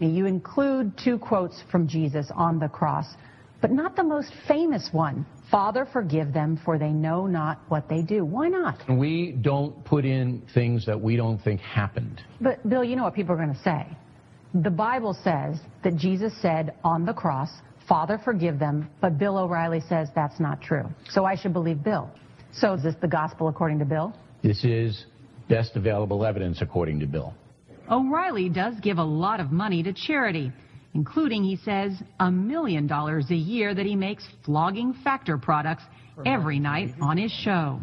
You 0.00 0.26
include 0.26 0.92
two 1.02 1.18
quotes 1.18 1.62
from 1.70 1.86
Jesus 1.86 2.30
on 2.34 2.58
the 2.58 2.68
cross, 2.68 3.06
but 3.60 3.70
not 3.70 3.96
the 3.96 4.02
most 4.02 4.32
famous 4.48 4.88
one. 4.92 5.26
Father, 5.50 5.86
forgive 5.92 6.32
them, 6.32 6.58
for 6.64 6.78
they 6.78 6.90
know 6.90 7.26
not 7.26 7.60
what 7.68 7.88
they 7.88 8.02
do. 8.02 8.24
Why 8.24 8.48
not? 8.48 8.78
We 8.88 9.32
don't 9.32 9.84
put 9.84 10.04
in 10.04 10.42
things 10.54 10.86
that 10.86 10.98
we 10.98 11.16
don't 11.16 11.38
think 11.42 11.60
happened. 11.60 12.22
But, 12.40 12.66
Bill, 12.68 12.84
you 12.84 12.96
know 12.96 13.02
what 13.02 13.14
people 13.14 13.34
are 13.34 13.36
going 13.36 13.54
to 13.54 13.62
say. 13.62 13.86
The 14.54 14.70
Bible 14.70 15.14
says 15.22 15.58
that 15.84 15.96
Jesus 15.96 16.32
said 16.40 16.74
on 16.82 17.04
the 17.04 17.12
cross, 17.12 17.50
Father, 17.88 18.20
forgive 18.24 18.58
them, 18.58 18.88
but 19.00 19.18
Bill 19.18 19.36
O'Reilly 19.36 19.80
says 19.88 20.08
that's 20.14 20.40
not 20.40 20.62
true. 20.62 20.88
So 21.10 21.24
I 21.24 21.34
should 21.34 21.52
believe 21.52 21.82
Bill. 21.82 22.08
So 22.52 22.74
is 22.74 22.82
this 22.82 22.94
the 23.00 23.08
gospel 23.08 23.48
according 23.48 23.80
to 23.80 23.84
Bill? 23.84 24.14
This 24.42 24.64
is 24.64 25.06
best 25.48 25.76
available 25.76 26.24
evidence 26.24 26.62
according 26.62 27.00
to 27.00 27.06
Bill. 27.06 27.34
O'Reilly 27.90 28.48
does 28.48 28.78
give 28.80 28.98
a 28.98 29.04
lot 29.04 29.40
of 29.40 29.50
money 29.52 29.82
to 29.82 29.92
charity 29.92 30.52
including, 30.94 31.44
he 31.44 31.56
says, 31.56 32.02
a 32.18 32.30
million 32.30 32.86
dollars 32.86 33.30
a 33.30 33.36
year 33.36 33.74
that 33.74 33.86
he 33.86 33.94
makes 33.94 34.26
flogging 34.44 34.92
factor 34.92 35.38
products 35.38 35.84
every 36.26 36.58
night 36.58 36.94
on 37.00 37.16
his 37.16 37.30
show. 37.30 37.80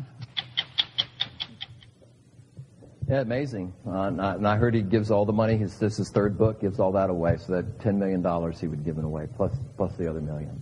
Yeah, 3.09 3.21
amazing. 3.21 3.73
Uh, 3.87 4.11
and 4.17 4.45
I 4.45 4.57
heard 4.57 4.75
he 4.75 4.81
gives 4.81 5.11
all 5.11 5.25
the 5.25 5.33
money. 5.33 5.55
His, 5.55 5.79
this 5.79 5.93
is 5.93 5.97
his 5.99 6.09
third 6.09 6.37
book, 6.37 6.59
gives 6.59 6.77
all 6.79 6.91
that 6.91 7.09
away. 7.09 7.37
So 7.37 7.53
that 7.53 7.79
$10 7.79 7.95
million 7.95 8.53
he 8.59 8.67
would 8.67 8.83
give 8.83 8.97
it 8.97 9.05
away, 9.05 9.27
plus, 9.33 9.53
plus 9.77 9.95
the 9.95 10.09
other 10.09 10.19
million. 10.19 10.61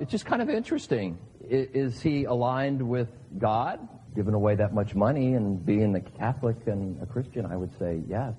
It's 0.00 0.10
just 0.10 0.26
kind 0.26 0.42
of 0.42 0.50
interesting. 0.50 1.16
Is 1.48 2.02
he 2.02 2.24
aligned 2.24 2.82
with 2.82 3.08
God, 3.38 3.78
giving 4.16 4.34
away 4.34 4.56
that 4.56 4.74
much 4.74 4.96
money 4.96 5.34
and 5.34 5.64
being 5.64 5.94
a 5.94 6.00
Catholic 6.00 6.56
and 6.66 7.00
a 7.00 7.06
Christian? 7.06 7.46
I 7.46 7.56
would 7.56 7.70
say 7.78 8.02
yes. 8.08 8.34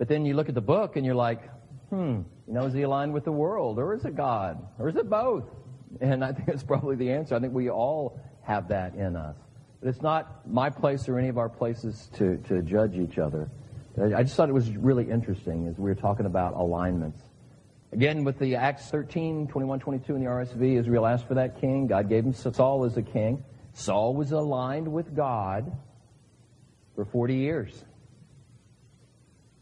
But 0.00 0.08
then 0.08 0.24
you 0.24 0.32
look 0.32 0.48
at 0.48 0.54
the 0.54 0.62
book 0.62 0.96
and 0.96 1.04
you're 1.04 1.14
like, 1.14 1.42
hmm, 1.90 2.22
you 2.46 2.54
know, 2.54 2.64
is 2.64 2.72
he 2.72 2.80
aligned 2.80 3.12
with 3.12 3.24
the 3.24 3.32
world 3.32 3.78
or 3.78 3.92
is 3.92 4.02
it 4.06 4.16
God 4.16 4.66
or 4.78 4.88
is 4.88 4.96
it 4.96 5.10
both? 5.10 5.44
And 6.00 6.24
I 6.24 6.32
think 6.32 6.46
that's 6.46 6.62
probably 6.62 6.96
the 6.96 7.12
answer. 7.12 7.34
I 7.34 7.38
think 7.38 7.52
we 7.52 7.68
all 7.68 8.18
have 8.40 8.68
that 8.68 8.94
in 8.94 9.14
us. 9.14 9.36
But 9.78 9.90
it's 9.90 10.00
not 10.00 10.48
my 10.48 10.70
place 10.70 11.06
or 11.06 11.18
any 11.18 11.28
of 11.28 11.36
our 11.36 11.50
places 11.50 12.08
to, 12.14 12.38
to 12.48 12.62
judge 12.62 12.96
each 12.96 13.18
other. 13.18 13.50
I 14.02 14.22
just 14.22 14.36
thought 14.36 14.48
it 14.48 14.54
was 14.54 14.74
really 14.74 15.10
interesting 15.10 15.68
as 15.68 15.76
we 15.76 15.90
were 15.90 15.94
talking 15.94 16.24
about 16.24 16.54
alignments. 16.54 17.20
Again, 17.92 18.24
with 18.24 18.38
the 18.38 18.56
Acts 18.56 18.88
13, 18.88 19.48
21, 19.48 19.80
22 19.80 20.14
in 20.14 20.24
the 20.24 20.30
RSV, 20.30 20.78
Israel 20.78 21.04
asked 21.04 21.28
for 21.28 21.34
that 21.34 21.60
king. 21.60 21.88
God 21.88 22.08
gave 22.08 22.24
him 22.24 22.32
Saul 22.32 22.86
as 22.86 22.96
a 22.96 23.02
king. 23.02 23.44
Saul 23.74 24.14
was 24.14 24.32
aligned 24.32 24.90
with 24.90 25.14
God 25.14 25.70
for 26.94 27.04
40 27.04 27.34
years. 27.34 27.84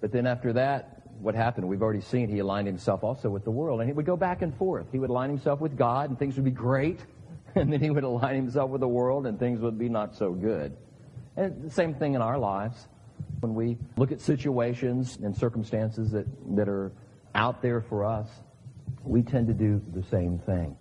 But 0.01 0.13
then 0.13 0.27
after 0.27 0.53
that, 0.55 0.99
what 1.21 1.35
happened. 1.35 1.69
We've 1.69 1.83
already 1.83 2.01
seen 2.01 2.29
he 2.29 2.39
aligned 2.39 2.67
himself 2.67 3.03
also 3.03 3.29
with 3.29 3.45
the 3.45 3.51
world. 3.51 3.81
And 3.81 3.89
he 3.89 3.93
would 3.93 4.07
go 4.07 4.17
back 4.17 4.43
and 4.43 4.57
forth. 4.57 4.87
He 4.93 4.99
would 4.99 5.11
align 5.11 5.31
himself 5.31 5.61
with 5.61 5.77
God 5.77 6.11
and 6.11 6.19
things 6.19 6.37
would 6.37 6.45
be 6.45 6.51
great. 6.51 7.01
And 7.55 7.73
then 7.73 7.81
he 7.81 7.89
would 7.91 8.05
align 8.05 8.37
himself 8.37 8.71
with 8.71 8.83
the 8.83 8.89
world 8.89 9.27
and 9.27 9.39
things 9.39 9.61
would 9.61 9.79
be 9.79 9.89
not 9.89 10.15
so 10.15 10.33
good. 10.33 10.77
And 11.35 11.63
the 11.63 11.71
same 11.71 11.95
thing 11.95 12.15
in 12.15 12.21
our 12.21 12.39
lives. 12.39 12.87
When 13.41 13.55
we 13.55 13.79
look 13.97 14.13
at 14.13 14.21
situations 14.21 15.19
and 15.23 15.35
circumstances 15.35 16.13
that, 16.13 16.27
that 16.57 16.69
are 16.69 16.93
out 17.35 17.63
there 17.63 17.81
for 17.81 18.05
us, 18.05 18.29
we 19.03 19.23
tend 19.23 19.49
to 19.49 19.55
do 19.55 19.81
the 19.93 20.03
same 20.05 20.39
thing. 20.41 20.77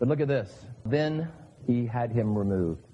But 0.00 0.08
look 0.08 0.20
at 0.20 0.28
this. 0.28 0.66
Then 0.84 1.30
he 1.66 1.86
had 1.86 2.10
him 2.10 2.36
removed. 2.36 2.84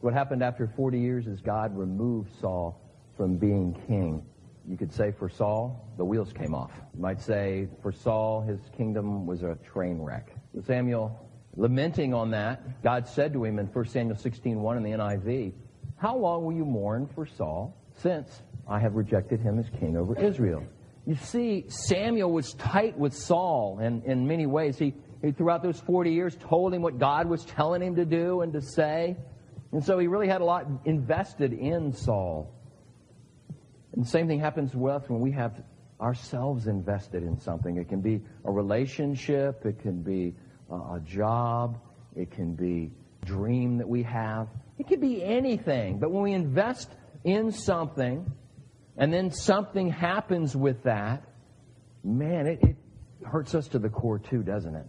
What 0.00 0.12
happened 0.12 0.42
after 0.42 0.66
40 0.66 0.98
years 0.98 1.28
is 1.28 1.40
God 1.40 1.74
removed 1.78 2.30
Saul 2.40 2.80
from 3.16 3.36
being 3.36 3.80
king. 3.86 4.26
You 4.68 4.76
could 4.76 4.92
say 4.92 5.12
for 5.12 5.28
Saul, 5.28 5.88
the 5.96 6.04
wheels 6.04 6.32
came 6.32 6.54
off. 6.54 6.72
You 6.94 7.00
might 7.00 7.20
say 7.20 7.68
for 7.82 7.92
Saul, 7.92 8.42
his 8.42 8.60
kingdom 8.76 9.26
was 9.26 9.42
a 9.42 9.56
train 9.56 10.00
wreck. 10.00 10.32
Samuel, 10.64 11.18
lamenting 11.56 12.14
on 12.14 12.30
that, 12.30 12.82
God 12.82 13.08
said 13.08 13.32
to 13.32 13.44
him 13.44 13.58
in 13.58 13.66
1 13.66 13.84
Samuel 13.86 14.16
16:1 14.16 14.76
in 14.76 14.82
the 14.82 14.90
NIV, 14.90 15.52
How 15.96 16.16
long 16.16 16.44
will 16.44 16.54
you 16.54 16.64
mourn 16.64 17.06
for 17.14 17.26
Saul, 17.26 17.76
since 17.96 18.42
I 18.68 18.78
have 18.78 18.94
rejected 18.94 19.40
him 19.40 19.58
as 19.58 19.68
king 19.70 19.96
over 19.96 20.18
Israel? 20.18 20.64
you 21.06 21.16
see, 21.16 21.64
Samuel 21.68 22.30
was 22.30 22.52
tight 22.54 22.96
with 22.98 23.14
Saul 23.14 23.78
in, 23.80 24.02
in 24.02 24.26
many 24.26 24.46
ways. 24.46 24.78
He, 24.78 24.94
he, 25.22 25.32
throughout 25.32 25.62
those 25.62 25.80
40 25.80 26.12
years, 26.12 26.36
told 26.36 26.74
him 26.74 26.82
what 26.82 26.98
God 26.98 27.28
was 27.28 27.44
telling 27.44 27.82
him 27.82 27.96
to 27.96 28.04
do 28.04 28.42
and 28.42 28.52
to 28.52 28.60
say. 28.60 29.16
And 29.72 29.84
so 29.84 29.98
he 29.98 30.06
really 30.06 30.28
had 30.28 30.40
a 30.40 30.44
lot 30.44 30.66
invested 30.84 31.52
in 31.52 31.92
Saul. 31.92 32.54
And 33.92 34.04
the 34.04 34.08
same 34.08 34.28
thing 34.28 34.40
happens 34.40 34.74
with 34.74 35.08
when 35.10 35.20
we 35.20 35.32
have 35.32 35.62
ourselves 36.00 36.66
invested 36.66 37.22
in 37.22 37.38
something. 37.38 37.76
It 37.76 37.88
can 37.88 38.00
be 38.00 38.22
a 38.44 38.50
relationship, 38.50 39.64
it 39.66 39.80
can 39.80 40.02
be 40.02 40.34
a 40.70 41.00
job, 41.00 41.80
it 42.16 42.30
can 42.30 42.54
be 42.54 42.92
a 43.22 43.26
dream 43.26 43.78
that 43.78 43.88
we 43.88 44.02
have. 44.04 44.48
It 44.78 44.86
can 44.88 45.00
be 45.00 45.22
anything. 45.22 45.98
But 45.98 46.10
when 46.10 46.22
we 46.22 46.32
invest 46.32 46.90
in 47.24 47.52
something 47.52 48.30
and 48.96 49.12
then 49.12 49.30
something 49.30 49.90
happens 49.90 50.56
with 50.56 50.82
that, 50.84 51.24
man, 52.02 52.46
it, 52.46 52.62
it 52.62 52.76
hurts 53.26 53.54
us 53.54 53.68
to 53.68 53.78
the 53.78 53.88
core 53.88 54.18
too, 54.18 54.42
doesn't 54.42 54.74
it? 54.74 54.86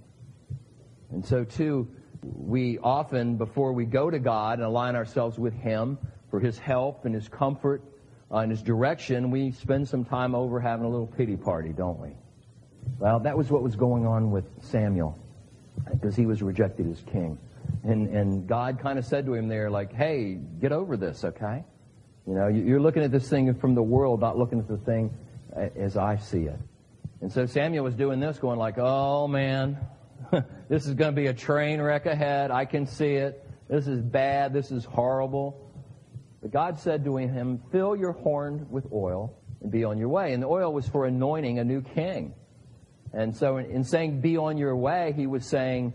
And 1.12 1.26
so, 1.26 1.44
too, 1.44 1.90
we 2.24 2.78
often, 2.80 3.36
before 3.36 3.74
we 3.74 3.86
go 3.86 4.10
to 4.10 4.20
God 4.20 4.60
and 4.60 4.64
align 4.64 4.96
ourselves 4.96 5.38
with 5.38 5.54
Him 5.54 5.98
for 6.30 6.40
His 6.40 6.58
help 6.58 7.06
and 7.06 7.14
His 7.14 7.28
comfort 7.28 7.84
uh, 8.32 8.38
and 8.38 8.52
His 8.52 8.62
direction, 8.62 9.32
we 9.32 9.52
spend 9.52 9.88
some 9.88 10.06
time 10.06 10.36
over 10.36 10.60
having 10.60 10.86
a 10.86 10.90
little 10.90 11.08
pity 11.08 11.36
party, 11.36 11.74
don't 11.74 12.00
we? 12.00 12.10
Well, 13.00 13.20
that 13.20 13.38
was 13.38 13.50
what 13.50 13.64
was 13.64 13.76
going 13.76 14.06
on 14.06 14.32
with 14.32 14.46
Samuel 14.62 15.18
because 15.92 16.16
he 16.16 16.26
was 16.26 16.42
rejected 16.42 16.90
as 16.90 17.02
king. 17.02 17.38
And, 17.84 18.10
and 18.10 18.48
God 18.48 18.80
kind 18.80 19.00
of 19.00 19.06
said 19.06 19.26
to 19.26 19.34
him 19.34 19.48
there, 19.48 19.70
like, 19.70 19.94
hey, 19.94 20.40
get 20.60 20.72
over 20.72 20.98
this, 20.98 21.24
okay? 21.24 21.64
You 22.28 22.36
know, 22.36 22.48
you're 22.48 22.80
looking 22.80 23.04
at 23.04 23.12
this 23.12 23.28
thing 23.28 23.54
from 23.56 23.76
the 23.76 23.82
world, 23.82 24.22
not 24.22 24.38
looking 24.38 24.60
at 24.60 24.68
the 24.68 24.78
thing 24.78 25.12
as 25.76 25.98
I 25.98 26.18
see 26.18 26.44
it. 26.44 26.60
And 27.22 27.32
so 27.32 27.46
Samuel 27.46 27.84
was 27.84 27.96
doing 27.96 28.20
this, 28.20 28.38
going 28.38 28.58
like, 28.58 28.78
oh 28.78 29.28
man, 29.28 29.78
this 30.70 30.86
is 30.86 30.94
going 30.94 31.14
to 31.14 31.16
be 31.16 31.28
a 31.28 31.34
train 31.34 31.82
wreck 31.82 32.06
ahead. 32.06 32.52
I 32.52 32.66
can 32.66 32.86
see 32.86 33.14
it. 33.14 33.48
This 33.70 33.88
is 33.88 34.02
bad. 34.02 34.54
This 34.54 34.72
is 34.72 34.86
horrible. 34.86 35.71
But 36.42 36.52
God 36.52 36.80
said 36.80 37.04
to 37.06 37.18
him, 37.18 37.62
fill 37.72 37.96
your 37.96 38.14
horn 38.14 38.68
with 38.70 38.88
oil 38.92 39.38
and 39.62 39.72
be 39.72 39.84
on 39.84 39.98
your 39.98 40.10
way. 40.10 40.34
And 40.34 40.42
the 40.42 40.48
oil 40.48 40.74
was 40.74 40.88
for 40.88 41.06
anointing 41.06 41.60
a 41.60 41.64
new 41.64 41.82
king. 41.82 42.34
And 43.14 43.36
so 43.36 43.58
in, 43.58 43.66
in 43.68 43.84
saying 43.84 44.22
be 44.22 44.38
on 44.38 44.58
your 44.58 44.76
way, 44.76 45.14
he 45.16 45.28
was 45.28 45.46
saying, 45.46 45.94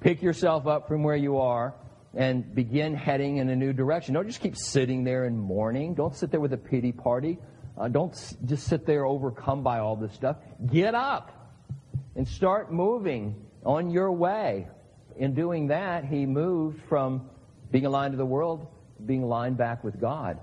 pick 0.00 0.20
yourself 0.22 0.66
up 0.66 0.88
from 0.88 1.02
where 1.02 1.16
you 1.16 1.38
are 1.38 1.74
and 2.14 2.54
begin 2.54 2.94
heading 2.94 3.38
in 3.38 3.48
a 3.48 3.56
new 3.56 3.72
direction. 3.72 4.14
Don't 4.14 4.26
just 4.26 4.40
keep 4.40 4.56
sitting 4.56 5.04
there 5.04 5.24
and 5.24 5.38
mourning. 5.38 5.94
Don't 5.94 6.14
sit 6.14 6.30
there 6.30 6.40
with 6.40 6.52
a 6.52 6.58
pity 6.58 6.92
party. 6.92 7.38
Uh, 7.78 7.88
don't 7.88 8.12
s- 8.12 8.36
just 8.44 8.66
sit 8.66 8.86
there 8.86 9.06
overcome 9.06 9.62
by 9.62 9.78
all 9.78 9.96
this 9.96 10.12
stuff. 10.12 10.36
Get 10.70 10.94
up 10.94 11.54
and 12.14 12.26
start 12.26 12.72
moving 12.72 13.34
on 13.64 13.90
your 13.90 14.12
way. 14.12 14.66
In 15.16 15.34
doing 15.34 15.68
that, 15.68 16.04
he 16.04 16.26
moved 16.26 16.82
from 16.88 17.28
being 17.70 17.86
aligned 17.86 18.12
to 18.12 18.18
the 18.18 18.26
world 18.26 18.66
being 19.06 19.26
lined 19.26 19.56
back 19.56 19.84
with 19.84 20.00
God. 20.00 20.38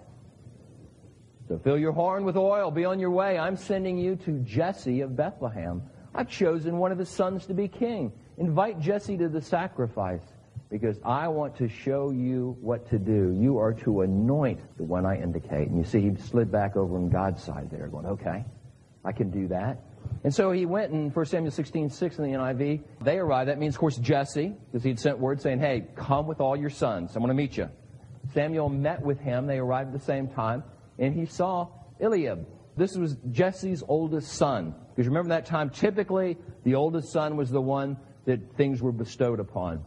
So 1.47 1.59
fill 1.59 1.77
your 1.77 1.91
horn 1.91 2.23
with 2.23 2.37
oil, 2.37 2.71
be 2.71 2.85
on 2.85 2.99
your 2.99 3.11
way. 3.11 3.37
I'm 3.37 3.57
sending 3.57 3.97
you 3.97 4.15
to 4.17 4.39
Jesse 4.39 5.01
of 5.01 5.15
Bethlehem. 5.15 5.83
I've 6.15 6.29
chosen 6.29 6.77
one 6.77 6.91
of 6.91 6.97
his 6.97 7.09
sons 7.09 7.45
to 7.47 7.53
be 7.53 7.67
king. 7.67 8.13
Invite 8.37 8.79
Jesse 8.79 9.17
to 9.17 9.27
the 9.27 9.41
sacrifice 9.41 10.23
because 10.69 10.97
I 11.03 11.27
want 11.27 11.55
to 11.57 11.67
show 11.67 12.11
you 12.11 12.57
what 12.61 12.89
to 12.89 12.97
do. 12.97 13.35
You 13.39 13.59
are 13.59 13.73
to 13.73 14.01
anoint 14.01 14.59
the 14.77 14.83
one 14.83 15.05
I 15.05 15.21
indicate. 15.21 15.67
And 15.67 15.77
you 15.77 15.83
see, 15.83 16.01
he 16.01 16.15
slid 16.15 16.51
back 16.51 16.75
over 16.75 16.95
on 16.95 17.09
God's 17.09 17.43
side 17.43 17.69
there, 17.69 17.87
going, 17.87 18.05
okay, 18.05 18.45
I 19.03 19.11
can 19.11 19.29
do 19.29 19.47
that. 19.49 19.83
And 20.23 20.33
so 20.33 20.51
he 20.51 20.65
went 20.65 20.91
in 20.91 21.09
1 21.09 21.25
Samuel 21.25 21.51
16, 21.51 21.89
6 21.89 22.17
in 22.17 22.23
the 22.23 22.37
NIV. 22.37 22.83
They 23.01 23.17
arrived. 23.17 23.49
That 23.49 23.59
means, 23.59 23.75
of 23.75 23.79
course, 23.79 23.97
Jesse, 23.97 24.53
because 24.71 24.83
he'd 24.83 24.99
sent 24.99 25.19
word 25.19 25.41
saying, 25.41 25.59
hey, 25.59 25.85
come 25.95 26.27
with 26.27 26.39
all 26.39 26.55
your 26.55 26.69
sons. 26.69 27.15
I'm 27.15 27.21
going 27.21 27.35
to 27.35 27.41
meet 27.41 27.57
you. 27.57 27.69
Samuel 28.33 28.69
met 28.69 29.01
with 29.01 29.19
him. 29.19 29.47
They 29.47 29.57
arrived 29.57 29.93
at 29.93 29.99
the 29.99 30.05
same 30.05 30.27
time. 30.27 30.63
And 30.99 31.13
he 31.13 31.25
saw 31.25 31.67
Eliab. 31.99 32.45
This 32.77 32.95
was 32.95 33.15
Jesse's 33.31 33.83
oldest 33.87 34.33
son. 34.33 34.75
Because 34.95 35.07
remember 35.07 35.29
that 35.29 35.45
time, 35.45 35.69
typically, 35.69 36.37
the 36.63 36.75
oldest 36.75 37.11
son 37.11 37.35
was 37.35 37.49
the 37.49 37.61
one 37.61 37.97
that 38.25 38.55
things 38.55 38.81
were 38.81 38.91
bestowed 38.91 39.39
upon. 39.39 39.83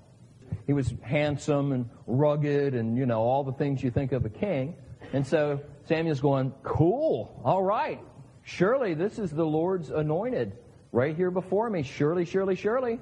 He 0.66 0.72
was 0.72 0.92
handsome 1.02 1.72
and 1.72 1.88
rugged 2.06 2.74
and, 2.74 2.96
you 2.96 3.06
know, 3.06 3.20
all 3.20 3.44
the 3.44 3.52
things 3.52 3.82
you 3.82 3.90
think 3.90 4.12
of 4.12 4.24
a 4.24 4.28
king. 4.28 4.76
And 5.12 5.26
so 5.26 5.60
Samuel's 5.88 6.20
going, 6.20 6.52
cool, 6.62 7.40
all 7.44 7.62
right. 7.62 8.00
Surely 8.42 8.94
this 8.94 9.18
is 9.18 9.30
the 9.30 9.44
Lord's 9.44 9.90
anointed 9.90 10.56
right 10.92 11.16
here 11.16 11.30
before 11.30 11.70
me. 11.70 11.82
Surely, 11.82 12.24
surely, 12.24 12.56
surely. 12.56 12.98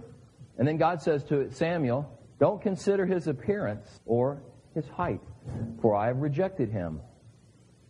And 0.59 0.69
then 0.69 0.77
God 0.77 1.03
says 1.03 1.25
to 1.25 1.51
Samuel, 1.53 2.11
don't 2.39 2.61
consider 2.61 3.07
his 3.07 3.27
appearance 3.27 4.01
or 4.07 4.43
his 4.75 4.87
height, 4.89 5.21
for 5.81 5.97
I 5.97 6.09
have 6.09 6.19
rejected 6.19 6.71
him. 6.71 7.01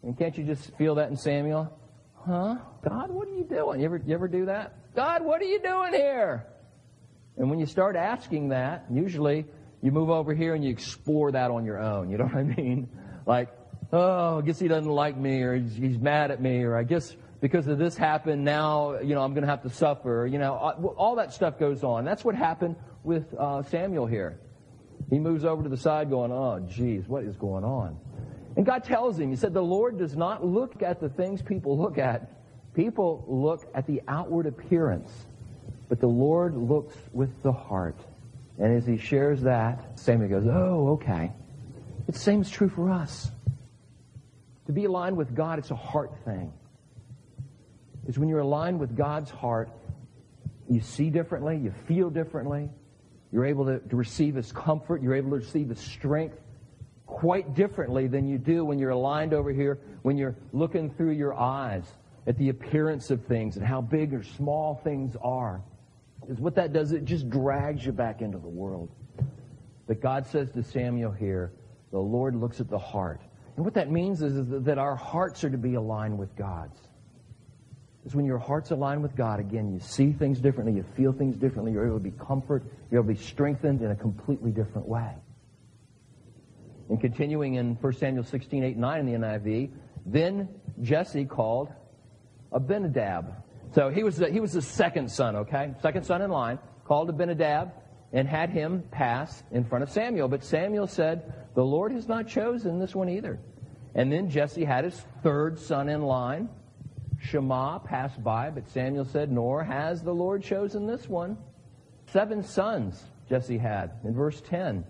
And 0.02 0.18
can't 0.18 0.36
you 0.36 0.44
just 0.44 0.76
feel 0.76 0.96
that 0.96 1.10
in 1.10 1.16
Samuel? 1.16 1.76
Huh? 2.14 2.56
God, 2.82 3.10
what 3.10 3.28
are 3.28 3.34
you 3.34 3.44
doing? 3.44 3.80
You 3.80 3.86
ever, 3.86 4.02
you 4.04 4.14
ever 4.14 4.28
do 4.28 4.46
that? 4.46 4.94
God, 4.94 5.24
what 5.24 5.40
are 5.40 5.46
you 5.46 5.60
doing 5.60 5.92
here? 5.92 6.46
And 7.36 7.50
when 7.50 7.58
you 7.58 7.66
start 7.66 7.96
asking 7.96 8.50
that, 8.50 8.86
usually 8.90 9.46
you 9.82 9.90
move 9.92 10.10
over 10.10 10.34
here 10.34 10.54
and 10.54 10.64
you 10.64 10.70
explore 10.70 11.32
that 11.32 11.50
on 11.50 11.64
your 11.64 11.78
own. 11.78 12.10
You 12.10 12.18
know 12.18 12.24
what 12.24 12.36
I 12.36 12.42
mean? 12.42 12.88
Like, 13.26 13.48
oh, 13.92 14.38
I 14.38 14.40
guess 14.42 14.58
he 14.58 14.68
doesn't 14.68 14.90
like 14.90 15.16
me, 15.16 15.42
or 15.42 15.56
he's, 15.56 15.74
he's 15.74 15.98
mad 15.98 16.30
at 16.30 16.40
me, 16.40 16.62
or 16.62 16.76
I 16.76 16.84
guess 16.84 17.14
because 17.40 17.66
of 17.66 17.78
this 17.78 17.96
happened, 17.96 18.44
now, 18.44 19.00
you 19.00 19.14
know, 19.14 19.22
I'm 19.22 19.34
going 19.34 19.42
to 19.42 19.50
have 19.50 19.62
to 19.62 19.70
suffer. 19.70 20.26
You 20.30 20.38
know, 20.38 20.54
all 20.96 21.16
that 21.16 21.32
stuff 21.32 21.58
goes 21.58 21.84
on. 21.84 22.04
That's 22.04 22.24
what 22.24 22.34
happened 22.34 22.76
with 23.02 23.34
uh, 23.38 23.62
Samuel 23.64 24.06
here. 24.06 24.38
He 25.10 25.18
moves 25.18 25.44
over 25.44 25.62
to 25.62 25.68
the 25.68 25.76
side 25.76 26.10
going, 26.10 26.32
oh, 26.32 26.60
geez, 26.68 27.06
what 27.06 27.24
is 27.24 27.36
going 27.36 27.64
on? 27.64 27.98
And 28.56 28.64
God 28.64 28.84
tells 28.84 29.18
him, 29.18 29.30
He 29.30 29.36
said, 29.36 29.52
the 29.52 29.62
Lord 29.62 29.98
does 29.98 30.16
not 30.16 30.44
look 30.44 30.82
at 30.82 31.00
the 31.00 31.08
things 31.08 31.42
people 31.42 31.78
look 31.78 31.98
at. 31.98 32.30
People 32.74 33.24
look 33.28 33.68
at 33.74 33.86
the 33.86 34.02
outward 34.08 34.46
appearance, 34.46 35.10
but 35.88 36.00
the 36.00 36.08
Lord 36.08 36.56
looks 36.56 36.96
with 37.12 37.42
the 37.42 37.52
heart. 37.52 37.98
And 38.58 38.76
as 38.76 38.86
he 38.86 38.96
shares 38.96 39.42
that, 39.42 39.98
Samuel 39.98 40.28
goes, 40.28 40.46
oh, 40.46 40.94
okay. 40.94 41.32
Same 42.12 42.42
is 42.42 42.50
true 42.50 42.68
for 42.68 42.90
us. 42.90 43.30
To 44.66 44.72
be 44.72 44.84
aligned 44.84 45.16
with 45.16 45.34
God, 45.34 45.58
it's 45.58 45.70
a 45.70 45.76
heart 45.76 46.12
thing. 46.24 46.52
Is 48.06 48.18
when 48.18 48.28
you're 48.28 48.40
aligned 48.40 48.78
with 48.78 48.96
God's 48.96 49.30
heart, 49.30 49.70
you 50.68 50.80
see 50.80 51.10
differently, 51.10 51.56
you 51.56 51.72
feel 51.86 52.10
differently, 52.10 52.68
you're 53.34 53.44
able 53.44 53.64
to, 53.64 53.80
to 53.80 53.96
receive 53.96 54.36
His 54.36 54.52
comfort, 54.52 55.02
you're 55.02 55.16
able 55.16 55.30
to 55.30 55.36
receive 55.36 55.68
His 55.68 55.80
strength 55.80 56.38
quite 57.04 57.52
differently 57.54 58.06
than 58.06 58.28
you 58.28 58.38
do 58.38 58.64
when 58.64 58.78
you're 58.78 58.90
aligned 58.90 59.34
over 59.34 59.50
here, 59.50 59.80
when 60.02 60.16
you're 60.16 60.36
looking 60.52 60.88
through 60.88 61.10
your 61.10 61.34
eyes 61.34 61.84
at 62.28 62.38
the 62.38 62.50
appearance 62.50 63.10
of 63.10 63.24
things 63.26 63.56
and 63.56 63.66
how 63.66 63.80
big 63.80 64.14
or 64.14 64.22
small 64.22 64.80
things 64.84 65.16
are. 65.20 65.60
Is 66.28 66.38
what 66.38 66.54
that 66.54 66.72
does, 66.72 66.92
it 66.92 67.04
just 67.04 67.28
drags 67.28 67.84
you 67.84 67.90
back 67.90 68.22
into 68.22 68.38
the 68.38 68.48
world. 68.48 68.88
But 69.88 70.00
God 70.00 70.26
says 70.28 70.52
to 70.52 70.62
Samuel 70.62 71.10
here, 71.10 71.52
the 71.90 71.98
Lord 71.98 72.36
looks 72.36 72.60
at 72.60 72.70
the 72.70 72.78
heart. 72.78 73.20
And 73.56 73.64
what 73.64 73.74
that 73.74 73.90
means 73.90 74.22
is, 74.22 74.36
is 74.36 74.62
that 74.64 74.78
our 74.78 74.94
hearts 74.94 75.42
are 75.42 75.50
to 75.50 75.58
be 75.58 75.74
aligned 75.74 76.16
with 76.16 76.34
God's. 76.36 76.78
Is 78.04 78.14
when 78.14 78.26
your 78.26 78.38
heart's 78.38 78.70
aligned 78.70 79.02
with 79.02 79.16
God, 79.16 79.40
again, 79.40 79.72
you 79.72 79.80
see 79.80 80.12
things 80.12 80.38
differently, 80.38 80.74
you 80.74 80.84
feel 80.94 81.12
things 81.12 81.36
differently, 81.36 81.72
you're 81.72 81.86
able 81.86 81.98
to 81.98 82.04
be 82.04 82.10
comfort, 82.10 82.62
you're 82.90 83.00
able 83.02 83.14
to 83.14 83.18
be 83.18 83.24
strengthened 83.26 83.80
in 83.80 83.90
a 83.90 83.96
completely 83.96 84.50
different 84.50 84.86
way. 84.86 85.14
And 86.90 87.00
continuing 87.00 87.54
in 87.54 87.76
1 87.76 87.92
Samuel 87.94 88.24
16, 88.24 88.62
8, 88.62 88.76
9 88.76 89.00
in 89.00 89.06
the 89.06 89.26
NIV, 89.26 89.70
then 90.04 90.48
Jesse 90.82 91.24
called 91.24 91.72
Abinadab. 92.52 93.42
So 93.74 93.88
he 93.88 94.02
was 94.02 94.16
the, 94.16 94.30
he 94.30 94.38
was 94.38 94.52
the 94.52 94.62
second 94.62 95.10
son, 95.10 95.34
okay? 95.36 95.72
Second 95.80 96.04
son 96.04 96.20
in 96.20 96.30
line, 96.30 96.58
called 96.84 97.08
Abinadab 97.08 97.72
and 98.12 98.28
had 98.28 98.50
him 98.50 98.84
pass 98.92 99.42
in 99.50 99.64
front 99.64 99.82
of 99.82 99.90
Samuel. 99.90 100.28
But 100.28 100.44
Samuel 100.44 100.86
said, 100.86 101.34
The 101.54 101.64
Lord 101.64 101.90
has 101.92 102.06
not 102.06 102.28
chosen 102.28 102.78
this 102.78 102.94
one 102.94 103.08
either. 103.08 103.40
And 103.96 104.10
then 104.10 104.30
Jesse 104.30 104.64
had 104.64 104.84
his 104.84 105.04
third 105.22 105.58
son 105.58 105.88
in 105.88 106.02
line. 106.02 106.48
Shammah 107.24 107.80
passed 107.84 108.22
by, 108.22 108.50
but 108.50 108.68
Samuel 108.68 109.04
said, 109.04 109.32
Nor 109.32 109.64
has 109.64 110.02
the 110.02 110.12
Lord 110.12 110.42
chosen 110.42 110.86
this 110.86 111.08
one. 111.08 111.38
Seven 112.06 112.42
sons 112.42 113.02
Jesse 113.28 113.58
had 113.58 113.92
in 114.04 114.14
verse 114.14 114.42
10 114.42 114.84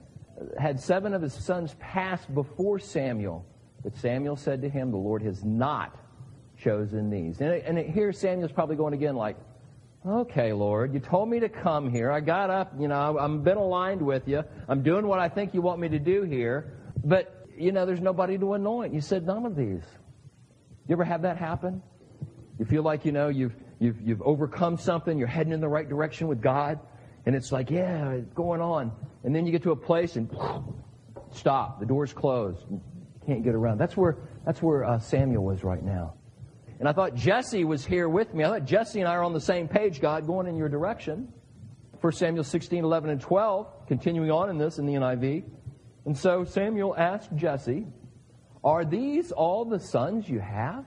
had 0.58 0.80
seven 0.80 1.14
of 1.14 1.22
his 1.22 1.32
sons 1.32 1.76
pass 1.78 2.24
before 2.26 2.78
Samuel. 2.80 3.46
But 3.84 3.96
Samuel 3.96 4.36
said 4.36 4.62
to 4.62 4.68
him, 4.68 4.90
The 4.90 4.96
Lord 4.96 5.22
has 5.22 5.44
not 5.44 5.96
chosen 6.58 7.08
these. 7.08 7.40
And, 7.40 7.52
and 7.52 7.78
here 7.78 8.12
Samuel's 8.12 8.52
probably 8.52 8.76
going 8.76 8.94
again, 8.94 9.14
like, 9.14 9.36
Okay, 10.06 10.52
Lord, 10.52 10.92
you 10.92 11.00
told 11.00 11.30
me 11.30 11.40
to 11.40 11.48
come 11.48 11.90
here. 11.90 12.10
I 12.10 12.20
got 12.20 12.50
up, 12.50 12.74
you 12.78 12.88
know, 12.88 13.16
I'm 13.18 13.42
been 13.42 13.56
aligned 13.56 14.02
with 14.02 14.28
you. 14.28 14.42
I'm 14.68 14.82
doing 14.82 15.06
what 15.06 15.18
I 15.18 15.28
think 15.28 15.54
you 15.54 15.62
want 15.62 15.80
me 15.80 15.88
to 15.88 15.98
do 15.98 16.24
here. 16.24 16.74
But, 17.04 17.46
you 17.56 17.72
know, 17.72 17.86
there's 17.86 18.02
nobody 18.02 18.36
to 18.38 18.52
anoint. 18.52 18.92
You 18.92 19.00
said 19.00 19.24
none 19.24 19.46
of 19.46 19.56
these. 19.56 19.82
You 20.88 20.92
ever 20.92 21.04
have 21.04 21.22
that 21.22 21.38
happen? 21.38 21.82
You 22.58 22.64
feel 22.64 22.82
like, 22.82 23.04
you 23.04 23.12
know, 23.12 23.28
you've, 23.28 23.54
you've, 23.78 24.00
you've 24.00 24.22
overcome 24.22 24.78
something, 24.78 25.18
you're 25.18 25.26
heading 25.26 25.52
in 25.52 25.60
the 25.60 25.68
right 25.68 25.88
direction 25.88 26.28
with 26.28 26.40
God, 26.40 26.78
and 27.26 27.34
it's 27.34 27.50
like, 27.50 27.70
yeah, 27.70 28.10
it's 28.10 28.32
going 28.34 28.60
on. 28.60 28.92
And 29.24 29.34
then 29.34 29.46
you 29.46 29.52
get 29.52 29.62
to 29.64 29.72
a 29.72 29.76
place 29.76 30.16
and 30.16 30.30
stop. 31.32 31.80
The 31.80 31.86
door's 31.86 32.12
closed. 32.12 32.64
Can't 33.26 33.42
get 33.42 33.54
around. 33.54 33.78
That's 33.78 33.96
where, 33.96 34.18
that's 34.44 34.62
where 34.62 34.84
uh, 34.84 34.98
Samuel 34.98 35.44
was 35.44 35.64
right 35.64 35.82
now. 35.82 36.14
And 36.78 36.88
I 36.88 36.92
thought 36.92 37.14
Jesse 37.14 37.64
was 37.64 37.84
here 37.84 38.08
with 38.08 38.34
me. 38.34 38.44
I 38.44 38.48
thought 38.48 38.64
Jesse 38.66 39.00
and 39.00 39.08
I 39.08 39.14
are 39.14 39.22
on 39.22 39.32
the 39.32 39.40
same 39.40 39.68
page, 39.68 40.00
God, 40.00 40.26
going 40.26 40.46
in 40.46 40.56
your 40.56 40.68
direction. 40.68 41.32
1 42.00 42.12
Samuel 42.12 42.44
16, 42.44 42.84
11, 42.84 43.10
and 43.10 43.20
12, 43.20 43.86
continuing 43.88 44.30
on 44.30 44.50
in 44.50 44.58
this 44.58 44.78
in 44.78 44.84
the 44.84 44.92
NIV. 44.92 45.44
And 46.04 46.16
so 46.16 46.44
Samuel 46.44 46.94
asked 46.96 47.34
Jesse, 47.34 47.86
Are 48.62 48.84
these 48.84 49.32
all 49.32 49.64
the 49.64 49.80
sons 49.80 50.28
you 50.28 50.40
have? 50.40 50.84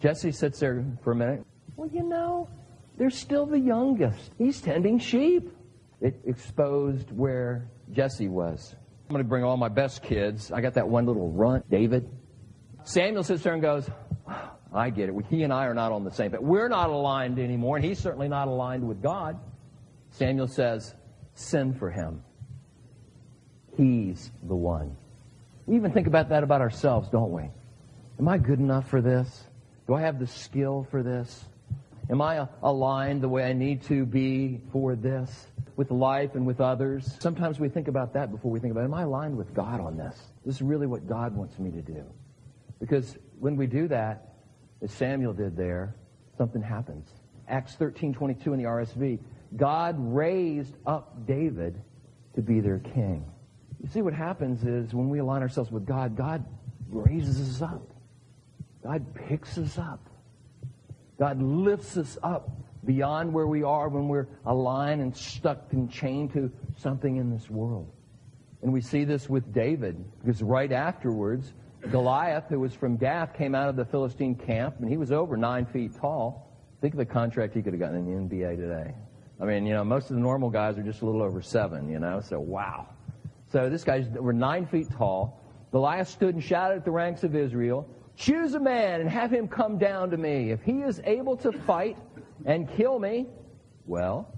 Jesse 0.00 0.32
sits 0.32 0.60
there 0.60 0.84
for 1.02 1.12
a 1.12 1.16
minute. 1.16 1.44
Well, 1.76 1.88
you 1.88 2.02
know, 2.02 2.48
they're 2.96 3.10
still 3.10 3.46
the 3.46 3.58
youngest. 3.58 4.32
He's 4.38 4.60
tending 4.60 4.98
sheep. 4.98 5.50
It 6.00 6.20
exposed 6.24 7.10
where 7.10 7.68
Jesse 7.92 8.28
was. 8.28 8.74
I'm 9.08 9.14
going 9.14 9.24
to 9.24 9.28
bring 9.28 9.44
all 9.44 9.56
my 9.56 9.68
best 9.68 10.02
kids. 10.02 10.52
I 10.52 10.60
got 10.60 10.74
that 10.74 10.88
one 10.88 11.04
little 11.04 11.30
runt, 11.30 11.68
David. 11.70 12.08
Samuel 12.84 13.22
sits 13.22 13.42
there 13.42 13.52
and 13.52 13.62
goes, 13.62 13.88
I 14.72 14.90
get 14.90 15.08
it. 15.08 15.14
He 15.28 15.42
and 15.42 15.52
I 15.52 15.66
are 15.66 15.74
not 15.74 15.92
on 15.92 16.04
the 16.04 16.12
same 16.12 16.30
page. 16.30 16.40
We're 16.40 16.68
not 16.68 16.90
aligned 16.90 17.38
anymore, 17.38 17.76
and 17.76 17.84
he's 17.84 17.98
certainly 17.98 18.28
not 18.28 18.48
aligned 18.48 18.86
with 18.86 19.02
God. 19.02 19.38
Samuel 20.10 20.46
says, 20.46 20.94
Send 21.34 21.78
for 21.78 21.90
him. 21.90 22.22
He's 23.76 24.30
the 24.44 24.54
one. 24.54 24.96
We 25.66 25.76
even 25.76 25.92
think 25.92 26.06
about 26.06 26.28
that 26.28 26.42
about 26.42 26.60
ourselves, 26.60 27.08
don't 27.08 27.32
we? 27.32 27.48
Am 28.18 28.28
I 28.28 28.38
good 28.38 28.58
enough 28.58 28.88
for 28.88 29.00
this? 29.00 29.44
Do 29.90 29.96
I 29.96 30.02
have 30.02 30.20
the 30.20 30.26
skill 30.28 30.86
for 30.88 31.02
this? 31.02 31.46
Am 32.10 32.22
I 32.22 32.46
aligned 32.62 33.22
the 33.22 33.28
way 33.28 33.42
I 33.42 33.52
need 33.52 33.82
to 33.86 34.06
be 34.06 34.60
for 34.70 34.94
this 34.94 35.48
with 35.74 35.90
life 35.90 36.36
and 36.36 36.46
with 36.46 36.60
others? 36.60 37.16
Sometimes 37.18 37.58
we 37.58 37.68
think 37.68 37.88
about 37.88 38.12
that 38.12 38.30
before 38.30 38.52
we 38.52 38.60
think 38.60 38.70
about, 38.70 38.84
am 38.84 38.94
I 38.94 39.02
aligned 39.02 39.36
with 39.36 39.52
God 39.52 39.80
on 39.80 39.96
this? 39.96 40.16
This 40.46 40.54
is 40.54 40.62
really 40.62 40.86
what 40.86 41.08
God 41.08 41.34
wants 41.34 41.58
me 41.58 41.72
to 41.72 41.82
do. 41.82 42.04
Because 42.78 43.18
when 43.40 43.56
we 43.56 43.66
do 43.66 43.88
that, 43.88 44.34
as 44.80 44.92
Samuel 44.92 45.32
did 45.32 45.56
there, 45.56 45.96
something 46.38 46.62
happens. 46.62 47.08
Acts 47.48 47.74
13:22 47.74 48.52
in 48.52 48.58
the 48.60 48.66
RSV, 48.66 49.18
God 49.56 49.96
raised 49.98 50.76
up 50.86 51.26
David 51.26 51.82
to 52.36 52.42
be 52.42 52.60
their 52.60 52.78
king. 52.78 53.24
You 53.82 53.88
see 53.88 54.02
what 54.02 54.14
happens 54.14 54.62
is 54.62 54.94
when 54.94 55.08
we 55.08 55.18
align 55.18 55.42
ourselves 55.42 55.72
with 55.72 55.84
God, 55.84 56.14
God 56.14 56.44
raises 56.92 57.40
us 57.40 57.60
up. 57.60 57.89
God 58.82 59.14
picks 59.14 59.58
us 59.58 59.78
up. 59.78 60.08
God 61.18 61.42
lifts 61.42 61.96
us 61.96 62.16
up 62.22 62.50
beyond 62.84 63.32
where 63.32 63.46
we 63.46 63.62
are 63.62 63.88
when 63.88 64.08
we're 64.08 64.26
aligned 64.46 65.02
and 65.02 65.14
stuck 65.14 65.72
and 65.72 65.90
chained 65.90 66.32
to 66.32 66.50
something 66.76 67.16
in 67.16 67.30
this 67.30 67.50
world. 67.50 67.92
And 68.62 68.72
we 68.72 68.80
see 68.80 69.04
this 69.04 69.28
with 69.28 69.52
David, 69.52 70.02
because 70.24 70.42
right 70.42 70.72
afterwards, 70.72 71.52
Goliath, 71.90 72.44
who 72.48 72.60
was 72.60 72.74
from 72.74 72.96
Gath, 72.96 73.34
came 73.34 73.54
out 73.54 73.68
of 73.68 73.76
the 73.76 73.84
Philistine 73.84 74.34
camp, 74.34 74.76
and 74.80 74.88
he 74.88 74.96
was 74.96 75.12
over 75.12 75.36
nine 75.36 75.66
feet 75.66 75.96
tall. 75.98 76.46
Think 76.80 76.94
of 76.94 76.98
the 76.98 77.06
contract 77.06 77.54
he 77.54 77.62
could 77.62 77.72
have 77.72 77.80
gotten 77.80 77.96
in 77.96 78.28
the 78.28 78.36
NBA 78.36 78.56
today. 78.56 78.94
I 79.40 79.44
mean, 79.44 79.66
you 79.66 79.72
know, 79.72 79.84
most 79.84 80.10
of 80.10 80.16
the 80.16 80.22
normal 80.22 80.50
guys 80.50 80.76
are 80.76 80.82
just 80.82 81.00
a 81.00 81.06
little 81.06 81.22
over 81.22 81.40
seven, 81.40 81.88
you 81.88 81.98
know, 81.98 82.20
so 82.20 82.38
wow. 82.38 82.88
So 83.50 83.70
this 83.70 83.84
guy's 83.84 84.06
were 84.08 84.34
nine 84.34 84.66
feet 84.66 84.88
tall. 84.90 85.40
Goliath 85.72 86.08
stood 86.08 86.34
and 86.34 86.44
shouted 86.44 86.76
at 86.76 86.84
the 86.84 86.90
ranks 86.90 87.24
of 87.24 87.34
Israel, 87.34 87.88
Choose 88.20 88.52
a 88.52 88.60
man 88.60 89.00
and 89.00 89.08
have 89.08 89.30
him 89.30 89.48
come 89.48 89.78
down 89.78 90.10
to 90.10 90.18
me. 90.18 90.50
If 90.50 90.60
he 90.60 90.82
is 90.82 91.00
able 91.04 91.38
to 91.38 91.52
fight 91.52 91.96
and 92.44 92.70
kill 92.76 92.98
me, 92.98 93.26
well, 93.86 94.30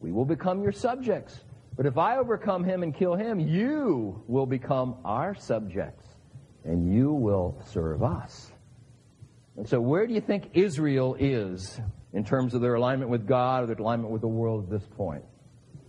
we 0.00 0.12
will 0.12 0.24
become 0.24 0.62
your 0.62 0.72
subjects. 0.72 1.44
But 1.76 1.84
if 1.84 1.98
I 1.98 2.16
overcome 2.16 2.64
him 2.64 2.82
and 2.82 2.94
kill 2.94 3.16
him, 3.16 3.38
you 3.38 4.22
will 4.28 4.46
become 4.46 4.96
our 5.04 5.34
subjects 5.34 6.06
and 6.64 6.90
you 6.90 7.12
will 7.12 7.60
serve 7.66 8.02
us. 8.02 8.50
And 9.58 9.68
so, 9.68 9.78
where 9.78 10.06
do 10.06 10.14
you 10.14 10.22
think 10.22 10.50
Israel 10.54 11.14
is 11.20 11.78
in 12.14 12.24
terms 12.24 12.54
of 12.54 12.62
their 12.62 12.76
alignment 12.76 13.10
with 13.10 13.26
God 13.26 13.64
or 13.64 13.66
their 13.66 13.76
alignment 13.76 14.10
with 14.10 14.22
the 14.22 14.28
world 14.28 14.64
at 14.64 14.70
this 14.70 14.88
point? 14.96 15.24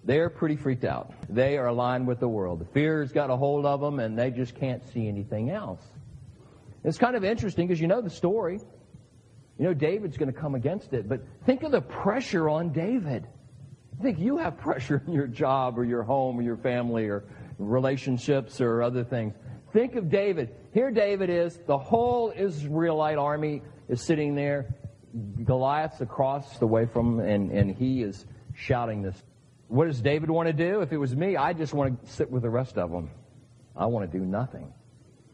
They're 0.04 0.30
pretty 0.30 0.58
freaked 0.58 0.84
out. 0.84 1.13
They 1.30 1.58
are 1.58 1.67
aligned 1.67 2.06
with 2.06 2.19
the 2.19 2.28
world. 2.28 2.60
The 2.60 2.73
fear's 2.73 3.13
got 3.13 3.30
a 3.30 3.38
hold 3.38 3.65
of 3.65 3.80
them, 3.80 3.99
and 3.99 4.19
they 4.19 4.30
just 4.30 4.56
can't 4.56 4.86
see 4.91 5.08
anything 5.08 5.52
else. 5.52 5.82
It's 6.84 6.98
kind 6.98 7.15
of 7.15 7.24
interesting 7.24 7.68
because 7.68 7.82
you 7.82 7.88
know 7.88 8.02
the 8.02 8.10
story. 8.10 8.60
You 9.58 9.65
know 9.65 9.74
David's 9.74 10.18
going 10.18 10.32
to 10.32 10.39
come 10.39 10.56
against 10.56 10.94
it, 10.94 11.10
but 11.10 11.22
think 11.46 11.63
of 11.63 11.72
the 11.72 11.82
pressure 11.82 12.48
on 12.48 12.72
David. 12.72 13.28
I 14.00 14.02
think 14.02 14.20
you 14.20 14.38
have 14.38 14.58
pressure 14.58 15.04
in 15.06 15.12
your 15.12 15.28
job 15.28 15.78
or 15.78 15.84
your 15.84 16.04
home 16.04 16.39
or 16.39 16.42
your 16.42 16.56
family 16.56 17.08
or 17.08 17.26
relationships 17.58 18.62
or 18.62 18.82
other 18.82 19.04
things. 19.04 19.34
Think 19.74 19.96
of 19.96 20.10
David. 20.10 20.56
Here 20.74 20.89
David 20.89 21.30
is. 21.30 21.60
The 21.68 21.78
whole 21.78 22.32
Israelite 22.36 23.18
army 23.18 23.62
is 23.89 24.02
sitting 24.02 24.36
there. 24.36 24.74
Goliath's 25.44 26.02
across 26.02 26.58
the 26.60 26.68
way 26.68 26.86
from 26.86 27.20
him, 27.20 27.26
and, 27.28 27.52
and 27.52 27.76
he 27.76 28.02
is 28.02 28.26
shouting 28.56 29.02
this. 29.02 29.22
What 29.68 29.86
does 29.86 30.02
David 30.02 30.30
want 30.30 30.48
to 30.48 30.54
do? 30.54 30.82
If 30.82 30.94
it 30.94 30.98
was 30.98 31.15
me, 31.15 31.36
I 31.36 31.54
just 31.54 31.74
want 31.74 32.02
to 32.02 32.12
sit 32.12 32.32
with 32.32 32.44
the 32.44 32.50
rest 32.50 32.78
of 32.78 32.89
them. 32.89 33.12
I 33.76 33.86
want 33.88 34.10
to 34.10 34.18
do 34.18 34.24
nothing. 34.24 34.74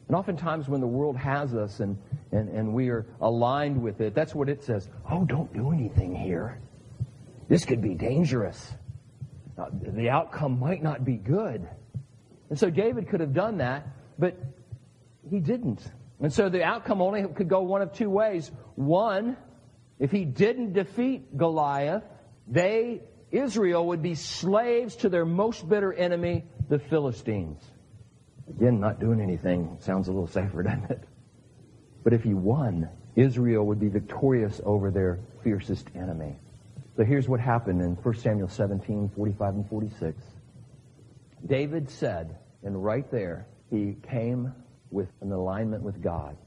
And 0.08 0.16
oftentimes 0.16 0.70
when 0.70 0.82
the 0.82 0.88
world 0.88 1.18
has 1.18 1.56
us 1.56 1.80
and, 1.80 1.98
and, 2.32 2.50
and 2.50 2.74
we 2.74 2.90
are 2.90 3.06
aligned 3.22 3.82
with 3.82 4.02
it, 4.02 4.14
that's 4.14 4.36
what 4.36 4.50
it 4.50 4.64
says. 4.64 4.88
Oh, 5.10 5.26
don't 5.26 5.52
do 5.54 5.72
anything 5.72 6.16
here. 6.16 6.60
This 7.48 7.66
could 7.66 7.82
be 7.82 7.96
dangerous. 7.96 8.74
Uh, 9.58 9.66
the 9.72 10.10
outcome 10.10 10.60
might 10.60 10.84
not 10.84 11.06
be 11.06 11.16
good. 11.16 11.68
And 12.50 12.60
so 12.60 12.70
David 12.70 13.08
could 13.10 13.20
have 13.20 13.34
done 13.34 13.58
that, 13.58 13.88
but 14.20 14.38
he 15.30 15.40
didn't. 15.40 15.82
And 16.20 16.32
so 16.32 16.50
the 16.50 16.64
outcome 16.64 17.02
only 17.02 17.26
could 17.28 17.50
go 17.50 17.62
one 17.62 17.82
of 17.82 17.94
two 17.94 18.10
ways. 18.10 18.52
One, 18.76 19.38
if 20.00 20.12
he 20.12 20.26
didn't 20.26 20.74
defeat 20.74 21.36
Goliath, 21.36 22.04
they, 22.48 23.02
Israel, 23.32 23.88
would 23.88 24.02
be 24.02 24.16
slaves 24.16 24.98
to 24.98 25.10
their 25.10 25.26
most 25.26 25.68
bitter 25.68 25.92
enemy, 25.94 26.44
the 26.70 26.80
Philistines. 26.80 27.62
Again, 28.50 28.80
not 28.80 29.00
doing 29.00 29.22
anything 29.22 29.78
sounds 29.80 30.08
a 30.08 30.12
little 30.12 30.28
safer, 30.28 30.64
doesn't 30.64 30.92
it? 30.92 31.04
But 32.04 32.14
if 32.14 32.24
he 32.24 32.34
won, 32.34 32.90
Israel 33.16 33.66
would 33.66 33.80
be 33.80 33.90
victorious 33.90 34.62
over 34.64 34.92
their 34.92 35.20
fiercest 35.44 35.90
enemy. 35.96 36.38
So 36.96 37.04
here's 37.04 37.28
what 37.28 37.40
happened 37.40 37.82
in 37.82 37.96
1 37.96 38.16
Samuel 38.16 38.48
17, 38.48 39.12
45 39.16 39.56
and 39.56 39.70
46. 39.70 40.22
David 41.46 41.90
said, 41.90 42.38
and 42.64 42.84
right 42.84 43.10
there, 43.12 43.48
he 43.70 43.96
came 44.10 44.54
with 44.92 45.10
an 45.22 45.32
alignment 45.32 45.84
with 45.84 46.02
God. 46.02 46.38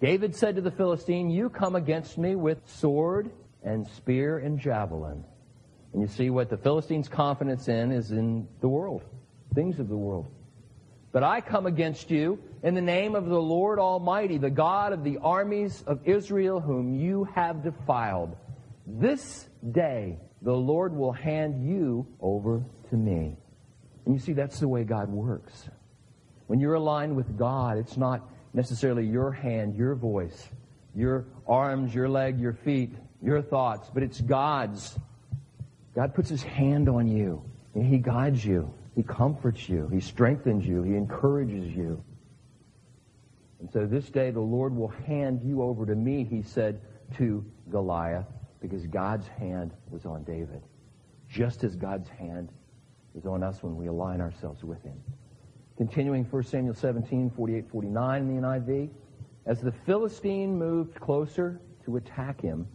David 0.00 0.34
said 0.34 0.56
to 0.56 0.62
the 0.62 0.70
Philistine, 0.70 1.30
You 1.30 1.48
come 1.48 1.74
against 1.74 2.18
me 2.18 2.34
with 2.34 2.58
sword 2.66 3.30
and 3.62 3.86
spear 3.86 4.38
and 4.38 4.58
javelin. 4.58 5.24
And 5.92 6.02
you 6.02 6.08
see 6.08 6.30
what 6.30 6.50
the 6.50 6.56
Philistine's 6.56 7.08
confidence 7.08 7.68
in 7.68 7.92
is 7.92 8.10
in 8.10 8.48
the 8.60 8.68
world, 8.68 9.04
things 9.54 9.78
of 9.78 9.88
the 9.88 9.96
world. 9.96 10.26
But 11.12 11.22
I 11.22 11.42
come 11.42 11.66
against 11.66 12.10
you 12.10 12.38
in 12.62 12.74
the 12.74 12.80
name 12.80 13.14
of 13.14 13.26
the 13.26 13.40
Lord 13.40 13.78
Almighty, 13.78 14.38
the 14.38 14.50
God 14.50 14.92
of 14.92 15.04
the 15.04 15.18
armies 15.18 15.84
of 15.86 16.00
Israel, 16.08 16.58
whom 16.58 16.98
you 16.98 17.24
have 17.34 17.62
defiled. 17.62 18.34
This 18.86 19.46
day 19.72 20.18
the 20.40 20.56
Lord 20.56 20.94
will 20.94 21.12
hand 21.12 21.68
you 21.68 22.06
over 22.20 22.64
to 22.90 22.96
me. 22.96 23.36
And 24.06 24.14
you 24.14 24.20
see, 24.20 24.32
that's 24.32 24.58
the 24.58 24.68
way 24.68 24.84
God 24.84 25.08
works. 25.10 25.68
When 26.46 26.58
you're 26.58 26.74
aligned 26.74 27.14
with 27.14 27.38
God, 27.38 27.78
it's 27.78 27.96
not 27.96 28.28
necessarily 28.54 29.06
your 29.06 29.30
hand, 29.30 29.76
your 29.76 29.94
voice, 29.94 30.48
your 30.94 31.26
arms, 31.46 31.94
your 31.94 32.08
leg, 32.08 32.40
your 32.40 32.52
feet, 32.52 32.94
your 33.22 33.40
thoughts, 33.40 33.90
but 33.92 34.02
it's 34.02 34.20
God's. 34.20 34.98
God 35.94 36.14
puts 36.14 36.28
his 36.28 36.42
hand 36.42 36.88
on 36.88 37.06
you 37.06 37.42
and 37.74 37.86
he 37.86 37.98
guides 37.98 38.44
you. 38.44 38.72
He 38.94 39.02
comforts 39.02 39.68
you. 39.68 39.88
He 39.88 40.00
strengthens 40.00 40.66
you. 40.66 40.82
He 40.82 40.94
encourages 40.94 41.74
you. 41.74 42.02
And 43.60 43.70
so 43.72 43.86
this 43.86 44.10
day 44.10 44.30
the 44.30 44.40
Lord 44.40 44.74
will 44.74 44.88
hand 44.88 45.40
you 45.44 45.62
over 45.62 45.86
to 45.86 45.94
me, 45.94 46.24
he 46.24 46.42
said 46.42 46.80
to 47.16 47.44
Goliath, 47.70 48.26
because 48.60 48.86
God's 48.86 49.26
hand 49.28 49.72
was 49.90 50.04
on 50.04 50.24
David. 50.24 50.62
Just 51.30 51.64
as 51.64 51.76
God's 51.76 52.08
hand 52.08 52.50
is 53.16 53.24
on 53.24 53.42
us 53.42 53.62
when 53.62 53.76
we 53.76 53.86
align 53.86 54.20
ourselves 54.20 54.64
with 54.64 54.82
him. 54.82 55.00
Continuing 55.76 56.24
1 56.24 56.42
Samuel 56.42 56.74
17, 56.74 57.30
48, 57.30 57.70
49 57.70 58.20
in 58.20 58.36
the 58.36 58.42
NIV. 58.42 58.90
As 59.46 59.60
the 59.60 59.72
Philistine 59.72 60.58
moved 60.58 61.00
closer 61.00 61.60
to 61.84 61.96
attack 61.96 62.40
him, 62.40 62.66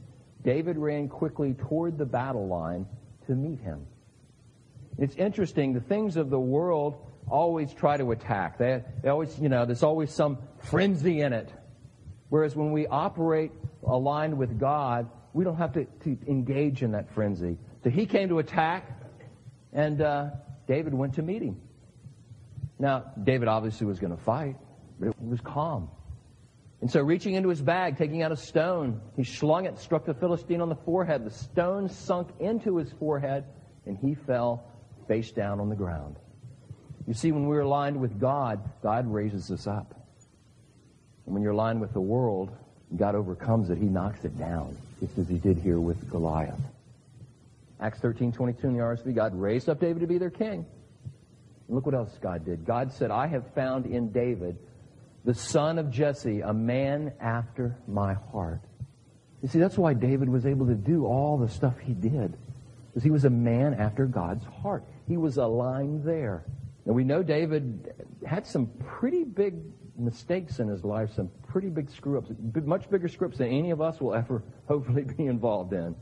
David 0.44 0.78
ran 0.78 1.08
quickly 1.08 1.54
toward 1.54 1.98
the 1.98 2.06
battle 2.06 2.48
line 2.48 2.86
to 3.28 3.34
meet 3.34 3.60
him. 3.60 3.86
It's 4.98 5.16
interesting, 5.16 5.74
the 5.74 5.82
things 5.82 6.18
of 6.18 6.30
the 6.30 6.40
world 6.40 6.98
always 7.30 7.74
try 7.74 7.98
to 7.98 8.12
attack. 8.12 8.58
They, 8.58 8.84
they 9.04 9.10
always, 9.10 9.38
you 9.40 9.50
know, 9.50 9.66
there's 9.66 9.84
always 9.84 10.12
some 10.12 10.40
frenzy 10.64 11.22
in 11.22 11.34
it. 11.34 11.52
Whereas 12.30 12.56
when 12.56 12.72
we 12.72 12.88
operate 12.88 13.52
aligned 13.86 14.38
with 14.38 14.60
God, 14.60 15.10
we 15.34 15.44
don't 15.44 15.58
have 15.58 15.74
to, 15.74 15.86
to 15.86 16.18
engage 16.28 16.82
in 16.84 16.92
that 16.92 17.14
frenzy. 17.14 17.58
So 17.84 17.90
he 17.90 18.06
came 18.06 18.30
to 18.30 18.40
attack, 18.40 18.90
and 19.72 20.02
uh, 20.02 20.30
David 20.68 20.94
went 20.94 21.16
to 21.16 21.22
meet 21.22 21.42
him. 21.42 21.62
Now, 22.80 23.12
David 23.22 23.48
obviously 23.48 23.88
was 23.88 24.00
going 24.00 24.16
to 24.16 24.24
fight, 24.24 24.56
but 25.00 25.10
it 25.10 25.16
was 25.20 25.42
calm. 25.42 25.90
And 26.82 26.92
so, 26.92 27.02
reaching 27.02 27.34
into 27.34 27.50
his 27.50 27.62
bag, 27.62 27.98
taking 27.98 28.22
out 28.22 28.32
a 28.32 28.38
stone, 28.38 29.02
he 29.16 29.24
slung 29.24 29.66
it, 29.66 29.80
struck 29.80 30.06
the 30.06 30.14
Philistine 30.14 30.62
on 30.62 30.70
the 30.70 30.76
forehead. 30.76 31.26
The 31.26 31.32
stone 31.32 31.90
sunk 31.90 32.30
into 32.40 32.78
his 32.78 32.92
forehead, 32.94 33.46
and 33.88 33.98
he 33.98 34.14
fell 34.14 34.64
face 35.08 35.32
down 35.32 35.60
on 35.60 35.70
the 35.70 35.76
ground. 35.76 36.18
You 37.08 37.14
see, 37.14 37.32
when 37.32 37.48
we're 37.48 37.62
aligned 37.62 38.00
with 38.00 38.20
God, 38.20 38.60
God 38.84 39.12
raises 39.12 39.50
us 39.50 39.66
up. 39.66 39.94
And 41.26 41.34
when 41.34 41.42
you're 41.42 41.54
aligned 41.54 41.82
with 41.82 41.94
the 41.94 42.02
world, 42.02 42.56
God 42.96 43.16
overcomes 43.16 43.70
it. 43.70 43.78
He 43.78 43.86
knocks 43.86 44.24
it 44.26 44.38
down, 44.38 44.78
just 45.00 45.18
as 45.18 45.28
he 45.28 45.38
did 45.38 45.58
here 45.58 45.80
with 45.80 46.10
Goliath. 46.10 46.60
Acts 47.80 48.00
13, 48.00 48.32
22 48.32 48.68
in 48.68 48.74
the 48.74 48.80
RSV, 48.80 49.14
God 49.14 49.36
raised 49.36 49.70
up 49.70 49.80
David 49.80 50.00
to 50.00 50.08
be 50.08 50.18
their 50.18 50.30
king. 50.30 50.66
And 51.68 51.76
look 51.76 51.86
what 51.86 51.96
else 51.96 52.18
God 52.22 52.46
did. 52.46 52.66
God 52.66 52.92
said, 52.92 53.12
I 53.12 53.28
have 53.28 53.54
found 53.54 53.86
in 53.86 54.12
David, 54.12 54.58
the 55.26 55.34
son 55.34 55.78
of 55.78 55.92
Jesse, 55.92 56.42
a 56.42 56.54
man 56.54 57.14
after 57.20 57.78
my 57.88 58.16
heart. 58.32 58.62
You 59.42 59.50
see, 59.50 59.60
that's 59.60 59.78
why 59.78 59.94
David 59.94 60.30
was 60.30 60.46
able 60.46 60.66
to 60.68 60.76
do 60.76 61.06
all 61.06 61.38
the 61.38 61.50
stuff 61.50 61.78
he 61.80 61.94
did. 61.94 62.38
Because 62.98 63.06
he 63.06 63.12
was 63.12 63.26
a 63.26 63.30
man 63.30 63.76
after 63.76 64.08
God's 64.08 64.44
heart. 64.44 64.84
He 65.08 65.18
was 65.18 65.38
aligned 65.38 66.04
there. 66.04 66.46
Now 66.84 66.94
we 66.94 67.04
know 67.04 67.22
David 67.22 67.94
had 68.26 68.48
some 68.48 68.72
pretty 68.88 69.24
big 69.24 69.54
mistakes 70.00 70.58
in 70.58 70.68
his 70.68 70.84
life, 70.84 71.14
some 71.14 71.30
pretty 71.48 71.70
big 71.70 71.92
screw 71.92 72.18
ups, 72.18 72.32
much 72.66 72.90
bigger 72.90 73.08
screw 73.08 73.28
ups 73.28 73.38
than 73.38 73.50
any 73.50 73.70
of 73.70 73.82
us 73.82 74.02
will 74.02 74.16
ever 74.16 74.42
hopefully 74.68 75.04
be 75.04 75.28
involved 75.28 75.74
in. 75.74 75.96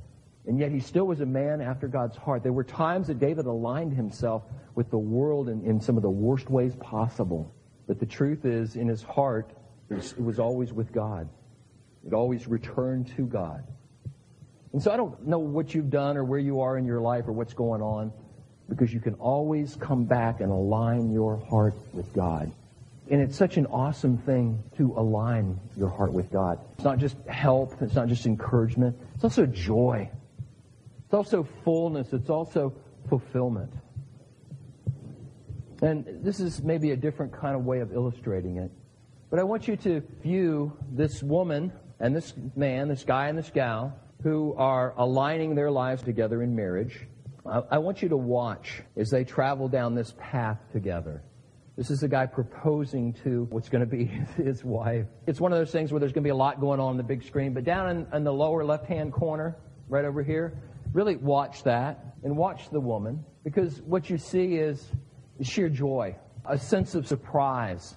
And 0.48 0.58
yet 0.58 0.72
he 0.72 0.80
still 0.80 1.04
was 1.04 1.20
a 1.20 1.26
man 1.26 1.60
after 1.60 1.90
God's 1.90 2.16
heart. 2.16 2.44
There 2.44 2.54
were 2.54 2.64
times 2.64 3.08
that 3.08 3.20
David 3.20 3.46
aligned 3.46 3.92
himself 3.92 4.44
with 4.76 4.90
the 4.90 4.98
world 4.98 5.50
in, 5.50 5.66
in 5.66 5.82
some 5.82 5.98
of 5.98 6.02
the 6.02 6.10
worst 6.10 6.50
ways 6.50 6.78
possible. 6.78 7.54
But 7.88 8.00
the 8.00 8.06
truth 8.06 8.46
is, 8.46 8.78
in 8.78 8.88
his 8.88 9.04
heart, 9.04 9.52
it 9.90 10.18
was 10.18 10.40
always 10.40 10.72
with 10.72 10.94
God. 10.94 11.28
It 12.08 12.14
always 12.14 12.48
returned 12.48 13.14
to 13.18 13.26
God. 13.26 13.68
And 14.76 14.84
so 14.84 14.92
I 14.92 14.98
don't 14.98 15.26
know 15.26 15.40
what 15.40 15.74
you've 15.74 15.90
done 15.90 16.18
or 16.18 16.26
where 16.26 16.38
you 16.38 16.60
are 16.60 16.78
in 16.78 16.84
your 16.84 17.00
life 17.00 17.30
or 17.30 17.32
what's 17.32 17.54
going 17.54 17.82
on, 17.82 18.12
because 18.68 18.94
you 18.94 19.00
can 19.00 19.14
always 19.14 19.78
come 19.78 20.04
back 20.04 20.42
and 20.42 20.52
align 20.52 21.14
your 21.14 21.38
heart 21.46 21.76
with 21.94 22.12
God. 22.12 22.52
And 23.10 23.22
it's 23.22 23.38
such 23.38 23.56
an 23.56 23.68
awesome 23.68 24.18
thing 24.18 24.62
to 24.76 24.94
align 24.98 25.58
your 25.78 25.88
heart 25.88 26.12
with 26.12 26.30
God. 26.30 26.60
It's 26.74 26.84
not 26.84 26.98
just 26.98 27.16
help, 27.26 27.82
it's 27.82 27.96
not 27.96 28.10
just 28.10 28.26
encouragement, 28.26 28.98
it's 29.14 29.24
also 29.24 29.46
joy. 29.46 30.12
It's 31.06 31.14
also 31.14 31.48
fullness, 31.64 32.12
it's 32.12 32.30
also 32.30 32.74
fulfillment. 33.08 33.72
And 35.82 36.06
this 36.22 36.42
is 36.42 36.62
maybe 36.64 36.92
a 36.92 36.98
different 36.98 37.32
kind 37.32 37.56
of 37.56 37.64
way 37.64 37.80
of 37.80 37.94
illustrating 37.94 38.58
it. 38.58 38.72
But 39.30 39.40
I 39.40 39.44
want 39.44 39.70
you 39.70 39.78
to 39.78 40.02
view 40.22 40.76
this 40.92 41.24
woman 41.24 41.72
and 42.02 42.14
this 42.14 42.34
man, 42.58 42.90
this 42.90 43.06
guy 43.06 43.30
and 43.30 43.38
this 43.38 43.50
gal, 43.50 44.02
who 44.26 44.56
are 44.58 44.96
aligning 44.98 45.54
their 45.54 45.70
lives 45.70 46.02
together 46.02 46.42
in 46.42 46.56
marriage. 46.56 47.08
I, 47.46 47.78
want 47.78 48.02
you 48.02 48.10
to 48.10 48.18
watch 48.18 48.82
as 48.98 49.12
they 49.12 49.24
travel 49.24 49.68
down 49.68 49.94
this 49.94 50.16
path 50.18 50.58
together. 50.74 51.22
This 51.78 51.92
is 51.92 52.02
a 52.02 52.08
guy 52.08 52.26
proposing 52.26 53.14
to 53.24 53.46
what's 53.52 53.70
going 53.70 53.88
to 53.88 53.96
be 53.96 54.06
his 54.44 54.64
wife. 54.64 55.06
It's 55.28 55.40
one 55.40 55.54
of 55.54 55.60
those 55.60 55.70
things 55.70 55.92
where 55.92 56.00
there's 56.00 56.12
going 56.12 56.24
to 56.24 56.28
be 56.28 56.32
a 56.32 56.36
lot 56.36 56.60
going 56.60 56.80
on 56.80 56.88
on 56.88 56.98
the 56.98 57.04
big 57.04 57.24
screen, 57.24 57.54
but 57.54 57.66
down 57.66 57.88
in, 57.92 58.08
in 58.16 58.24
the 58.24 58.34
lower 58.34 58.66
left 58.66 58.88
hand 58.88 59.14
corner, 59.14 59.58
right 59.90 60.06
over 60.06 60.24
here, 60.24 60.58
really 60.92 61.18
watch 61.18 61.62
that 61.62 62.16
and 62.24 62.36
watch 62.36 62.72
the 62.72 62.80
woman 62.80 63.24
because 63.44 63.80
what 63.84 64.10
you 64.10 64.18
see 64.18 64.56
is 64.56 64.90
sheer 65.44 65.70
joy, 65.70 66.16
a 66.46 66.58
sense 66.58 66.96
of 66.96 67.08
surprise, 67.08 67.94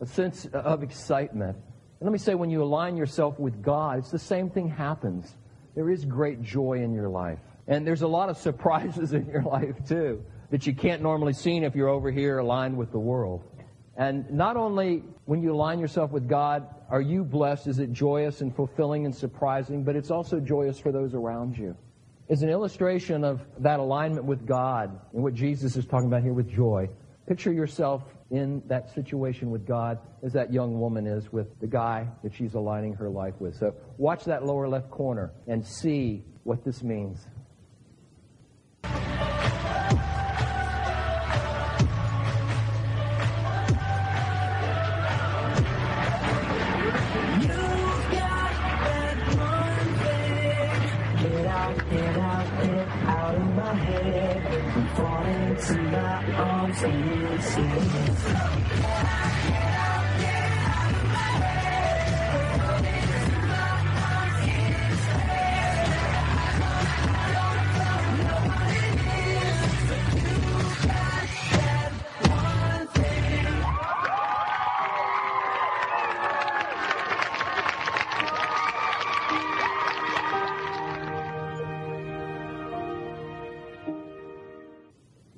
a 0.00 0.06
sense 0.06 0.46
of 0.54 0.82
excitement. 0.82 1.54
And 1.54 2.08
let 2.08 2.12
me 2.12 2.18
say, 2.18 2.34
when 2.34 2.48
you 2.48 2.62
align 2.62 2.96
yourself 2.96 3.38
with 3.38 3.62
God, 3.62 3.98
it's 3.98 4.10
the 4.10 4.18
same 4.18 4.48
thing 4.48 4.70
happens. 4.70 5.36
There 5.76 5.88
is 5.88 6.04
great 6.04 6.42
joy 6.42 6.80
in 6.82 6.92
your 6.92 7.08
life. 7.08 7.38
And 7.68 7.86
there's 7.86 8.02
a 8.02 8.08
lot 8.08 8.28
of 8.28 8.36
surprises 8.36 9.12
in 9.18 9.26
your 9.26 9.42
life, 9.42 9.76
too, 9.86 10.24
that 10.50 10.66
you 10.66 10.74
can't 10.74 11.02
normally 11.02 11.32
see 11.32 11.56
if 11.58 11.76
you're 11.76 11.88
over 11.88 12.10
here 12.10 12.38
aligned 12.38 12.76
with 12.76 12.90
the 12.90 12.98
world. 12.98 13.44
And 13.96 14.28
not 14.32 14.56
only 14.56 15.04
when 15.26 15.40
you 15.40 15.54
align 15.54 15.78
yourself 15.78 16.10
with 16.10 16.28
God, 16.28 16.66
are 16.90 17.00
you 17.00 17.22
blessed, 17.22 17.68
is 17.68 17.78
it 17.78 17.92
joyous 17.92 18.40
and 18.40 18.54
fulfilling 18.54 19.06
and 19.06 19.14
surprising, 19.14 19.84
but 19.84 19.94
it's 19.94 20.10
also 20.10 20.40
joyous 20.40 20.80
for 20.80 20.90
those 20.90 21.14
around 21.14 21.56
you 21.56 21.76
is 22.28 22.42
an 22.42 22.48
illustration 22.48 23.24
of 23.24 23.40
that 23.58 23.78
alignment 23.78 24.24
with 24.24 24.46
God 24.46 24.98
and 25.12 25.22
what 25.22 25.34
Jesus 25.34 25.76
is 25.76 25.86
talking 25.86 26.08
about 26.08 26.22
here 26.22 26.32
with 26.32 26.48
joy. 26.48 26.88
Picture 27.26 27.52
yourself 27.52 28.02
in 28.30 28.62
that 28.66 28.92
situation 28.94 29.50
with 29.50 29.66
God 29.66 29.98
as 30.22 30.32
that 30.32 30.52
young 30.52 30.80
woman 30.80 31.06
is 31.06 31.32
with 31.32 31.58
the 31.60 31.66
guy 31.66 32.08
that 32.22 32.34
she's 32.34 32.54
aligning 32.54 32.94
her 32.94 33.08
life 33.08 33.34
with. 33.38 33.56
So 33.56 33.74
watch 33.98 34.24
that 34.24 34.44
lower 34.44 34.68
left 34.68 34.90
corner 34.90 35.32
and 35.46 35.64
see 35.64 36.24
what 36.42 36.64
this 36.64 36.82
means. 36.82 37.26
Thank 56.78 57.56
you. 59.50 59.55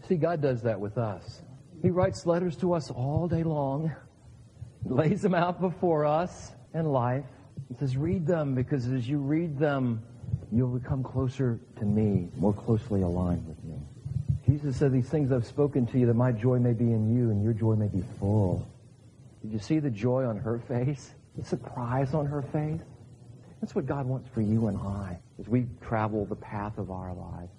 See, 0.09 0.17
God 0.17 0.41
does 0.41 0.63
that 0.63 0.81
with 0.81 0.97
us. 0.97 1.43
He 1.83 1.91
writes 1.91 2.25
letters 2.25 2.57
to 2.57 2.73
us 2.73 2.91
all 2.91 3.29
day 3.29 3.43
long, 3.43 3.95
lays 4.85 5.21
them 5.21 5.35
out 5.35 5.61
before 5.61 6.07
us 6.07 6.53
in 6.73 6.87
life. 6.87 7.27
He 7.69 7.75
says, 7.75 7.97
read 7.97 8.27
them 8.27 8.55
because 8.55 8.87
as 8.87 9.07
you 9.07 9.19
read 9.19 9.59
them, 9.59 10.03
you'll 10.51 10.79
become 10.79 11.03
closer 11.03 11.61
to 11.79 11.85
me, 11.85 12.31
more 12.39 12.55
closely 12.55 13.03
aligned 13.03 13.47
with 13.47 13.63
me. 13.65 13.77
Jesus 14.47 14.79
said, 14.79 14.93
These 14.93 15.11
things 15.11 15.31
I've 15.31 15.47
spoken 15.47 15.87
to 15.89 15.99
you 15.99 16.07
that 16.07 16.15
my 16.15 16.33
joy 16.33 16.59
may 16.59 16.73
be 16.73 16.85
in 16.85 17.15
you 17.15 17.31
and 17.31 17.43
your 17.43 17.53
joy 17.53 17.75
may 17.75 17.89
be 17.89 18.03
full. 18.19 18.67
Did 19.43 19.53
you 19.53 19.59
see 19.59 19.79
the 19.79 19.91
joy 19.91 20.25
on 20.25 20.39
her 20.39 20.59
face? 20.59 21.13
The 21.37 21.45
surprise 21.45 22.15
on 22.15 22.25
her 22.25 22.41
face? 22.41 22.81
That's 23.61 23.75
what 23.75 23.85
God 23.85 24.07
wants 24.07 24.29
for 24.33 24.41
you 24.41 24.69
and 24.69 24.79
I 24.79 25.19
as 25.39 25.49
we 25.49 25.67
travel 25.83 26.25
the 26.25 26.37
path 26.37 26.79
of 26.79 26.91
our 26.91 27.13
lives. 27.13 27.53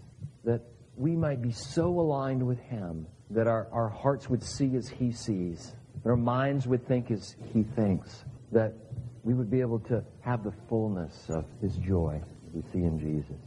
That 0.46 0.62
we 1.00 1.16
might 1.16 1.42
be 1.42 1.52
so 1.52 1.88
aligned 1.88 2.46
with 2.46 2.60
Him 2.60 3.08
that 3.32 3.48
our, 3.48 3.68
our 3.72 3.88
hearts 3.88 4.30
would 4.30 4.44
see 4.44 4.76
as 4.76 4.90
He 4.90 5.14
sees, 5.14 5.74
that 6.04 6.10
our 6.10 6.18
minds 6.18 6.68
would 6.68 6.86
think 6.88 7.10
as 7.10 7.36
He 7.54 7.64
thinks, 7.64 8.26
that 8.52 8.74
we 9.24 9.34
would 9.34 9.50
be 9.50 9.62
able 9.62 9.80
to 9.80 10.04
have 10.20 10.44
the 10.44 10.52
fullness 10.68 11.26
of 11.30 11.46
His 11.62 11.78
joy 11.78 12.22
we 12.54 12.62
see 12.74 12.80
in 12.80 13.00
Jesus. 13.00 13.38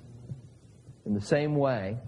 In 1.05 1.13
the 1.13 1.21
same 1.21 1.57
way 1.57 1.99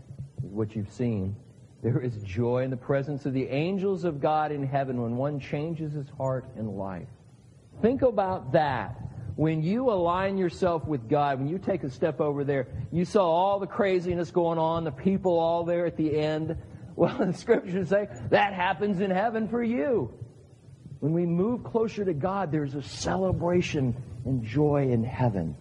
what 0.41 0.75
you've 0.75 0.91
seen, 0.91 1.37
there 1.83 2.01
is 2.01 2.17
joy 2.23 2.63
in 2.63 2.71
the 2.71 2.77
presence 2.79 3.27
of 3.27 3.35
the 3.35 3.47
angels 3.49 4.05
of 4.05 4.23
God 4.23 4.51
in 4.51 4.67
heaven 4.67 5.03
when 5.03 5.17
one 5.17 5.39
changes 5.39 5.93
his 5.93 6.09
heart 6.17 6.47
and 6.57 6.71
life. 6.79 7.09
Think 7.83 8.01
about 8.01 8.53
that 8.53 8.97
when 9.37 9.63
you 9.63 9.91
align 9.91 10.39
yourself 10.39 10.87
with 10.87 11.09
God, 11.09 11.41
when 11.41 11.49
you 11.49 11.59
take 11.59 11.83
a 11.83 11.91
step 11.91 12.21
over 12.21 12.45
there, 12.45 12.69
you 12.93 13.05
saw 13.05 13.25
all 13.25 13.59
the 13.59 13.67
craziness 13.67 14.31
going 14.31 14.59
on, 14.59 14.85
the 14.85 14.93
people 14.93 15.39
all 15.39 15.65
there 15.65 15.87
at 15.87 15.97
the 15.97 16.17
end. 16.17 16.57
Well, 16.97 17.19
the 17.19 17.33
scriptures 17.33 17.89
say 17.89 18.07
that 18.31 18.55
happens 18.55 19.01
in 19.01 19.11
heaven 19.11 19.49
for 19.49 19.65
you. 19.65 20.15
When 21.01 21.13
we 21.13 21.27
move 21.27 21.65
closer 21.65 22.05
to 22.05 22.15
God, 22.15 22.53
there's 22.53 22.77
a 22.77 22.83
celebration 22.83 23.97
and 24.25 24.45
joy 24.45 24.91
in 24.93 25.03
heaven. 25.03 25.57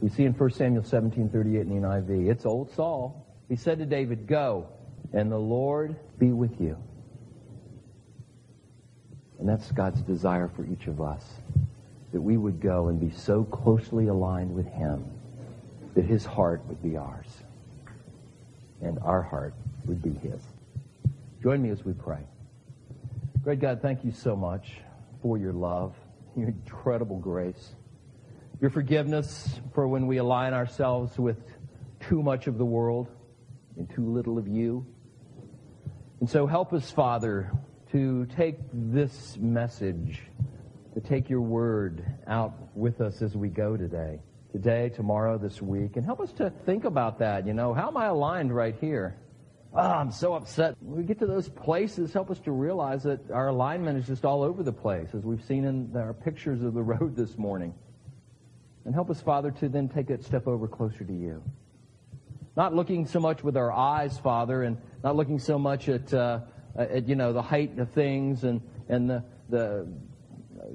We 0.00 0.08
see 0.08 0.22
in 0.22 0.34
1 0.34 0.50
Samuel 0.50 0.84
17:38 0.84 1.62
in 1.62 1.68
the 1.68 1.88
NIV. 1.88 2.30
It's 2.30 2.46
old 2.46 2.70
Saul. 2.74 3.26
He 3.48 3.56
said 3.56 3.80
to 3.80 3.86
David, 3.86 4.28
"Go, 4.28 4.68
and 5.12 5.32
the 5.32 5.36
Lord 5.36 5.96
be 6.16 6.32
with 6.32 6.60
you." 6.60 6.76
And 9.40 9.48
that's 9.48 9.72
God's 9.72 10.00
desire 10.02 10.46
for 10.46 10.64
each 10.64 10.86
of 10.86 11.00
us 11.00 11.40
that 12.12 12.20
we 12.20 12.36
would 12.36 12.60
go 12.60 12.88
and 12.88 13.00
be 13.00 13.10
so 13.10 13.44
closely 13.44 14.08
aligned 14.08 14.54
with 14.54 14.66
him 14.66 15.04
that 15.94 16.04
his 16.04 16.24
heart 16.24 16.62
would 16.66 16.82
be 16.82 16.96
ours 16.96 17.26
and 18.82 18.98
our 19.00 19.22
heart 19.22 19.54
would 19.86 20.02
be 20.02 20.12
his. 20.28 20.40
Join 21.42 21.62
me 21.62 21.70
as 21.70 21.84
we 21.84 21.92
pray. 21.92 22.20
Great 23.42 23.60
God, 23.60 23.80
thank 23.80 24.04
you 24.04 24.12
so 24.12 24.34
much 24.34 24.78
for 25.22 25.38
your 25.38 25.52
love, 25.52 25.94
your 26.36 26.48
incredible 26.48 27.18
grace, 27.18 27.74
your 28.60 28.70
forgiveness 28.70 29.60
for 29.74 29.86
when 29.86 30.06
we 30.06 30.16
align 30.18 30.52
ourselves 30.52 31.18
with 31.18 31.38
too 32.00 32.22
much 32.22 32.46
of 32.46 32.58
the 32.58 32.64
world 32.64 33.08
and 33.76 33.88
too 33.90 34.04
little 34.04 34.38
of 34.38 34.48
you. 34.48 34.86
And 36.20 36.28
so 36.28 36.46
help 36.46 36.72
us, 36.72 36.90
Father, 36.90 37.52
to 37.92 38.26
take 38.36 38.58
this 38.72 39.36
message, 39.38 40.22
to 40.96 41.02
take 41.02 41.28
your 41.28 41.42
word 41.42 42.02
out 42.26 42.74
with 42.74 43.02
us 43.02 43.20
as 43.20 43.36
we 43.36 43.50
go 43.50 43.76
today. 43.76 44.18
Today, 44.50 44.88
tomorrow, 44.88 45.36
this 45.36 45.60
week. 45.60 45.96
And 45.96 46.06
help 46.06 46.20
us 46.20 46.32
to 46.32 46.48
think 46.64 46.86
about 46.86 47.18
that. 47.18 47.46
You 47.46 47.52
know, 47.52 47.74
how 47.74 47.88
am 47.88 47.98
I 47.98 48.06
aligned 48.06 48.54
right 48.54 48.74
here? 48.80 49.14
Oh, 49.74 49.78
I'm 49.78 50.10
so 50.10 50.32
upset. 50.32 50.74
When 50.80 50.96
we 50.96 51.04
get 51.04 51.18
to 51.18 51.26
those 51.26 51.50
places, 51.50 52.14
help 52.14 52.30
us 52.30 52.38
to 52.40 52.50
realize 52.50 53.02
that 53.02 53.30
our 53.30 53.48
alignment 53.48 53.98
is 53.98 54.06
just 54.06 54.24
all 54.24 54.42
over 54.42 54.62
the 54.62 54.72
place, 54.72 55.08
as 55.12 55.22
we've 55.22 55.44
seen 55.44 55.66
in 55.66 55.94
our 55.94 56.14
pictures 56.14 56.62
of 56.62 56.72
the 56.72 56.82
road 56.94 57.14
this 57.14 57.36
morning. 57.36 57.74
And 58.86 58.94
help 58.94 59.10
us, 59.10 59.20
Father, 59.20 59.50
to 59.50 59.68
then 59.68 59.90
take 59.90 60.06
that 60.06 60.24
step 60.24 60.46
over 60.46 60.66
closer 60.66 61.04
to 61.04 61.12
you. 61.12 61.42
Not 62.56 62.74
looking 62.74 63.04
so 63.04 63.20
much 63.20 63.44
with 63.44 63.58
our 63.58 63.70
eyes, 63.70 64.16
Father, 64.16 64.62
and 64.62 64.78
not 65.04 65.14
looking 65.14 65.40
so 65.40 65.58
much 65.58 65.90
at, 65.90 66.14
uh, 66.14 66.40
at 66.74 67.06
you 67.06 67.16
know, 67.16 67.34
the 67.34 67.42
height 67.42 67.78
of 67.78 67.90
things 67.90 68.44
and, 68.44 68.62
and 68.88 69.10
the, 69.10 69.22
the 69.50 69.86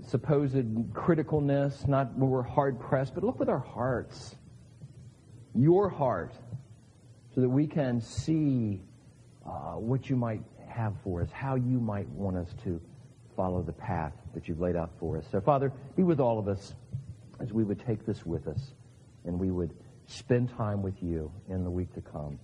supposed 0.07 0.55
criticalness, 0.93 1.87
not 1.87 2.17
we're 2.17 2.41
hard 2.41 2.79
pressed, 2.79 3.13
but 3.15 3.23
look 3.23 3.39
with 3.39 3.49
our 3.49 3.59
hearts. 3.59 4.35
Your 5.53 5.89
heart, 5.89 6.33
so 7.33 7.41
that 7.41 7.49
we 7.49 7.67
can 7.67 8.01
see 8.01 8.81
uh, 9.45 9.73
what 9.73 10.09
you 10.09 10.15
might 10.15 10.43
have 10.67 10.93
for 11.03 11.21
us, 11.21 11.29
how 11.31 11.55
you 11.55 11.79
might 11.79 12.07
want 12.09 12.37
us 12.37 12.53
to 12.63 12.79
follow 13.35 13.61
the 13.61 13.73
path 13.73 14.13
that 14.33 14.47
you've 14.47 14.59
laid 14.59 14.75
out 14.75 14.91
for 14.99 15.17
us. 15.17 15.25
So, 15.31 15.41
Father, 15.41 15.71
be 15.95 16.03
with 16.03 16.19
all 16.19 16.39
of 16.39 16.47
us 16.47 16.75
as 17.39 17.51
we 17.51 17.63
would 17.63 17.83
take 17.85 18.05
this 18.05 18.25
with 18.25 18.47
us 18.47 18.73
and 19.25 19.39
we 19.39 19.51
would 19.51 19.73
spend 20.07 20.49
time 20.55 20.81
with 20.81 21.01
you 21.01 21.31
in 21.49 21.63
the 21.63 21.71
week 21.71 21.93
to 21.93 22.01
come 22.01 22.39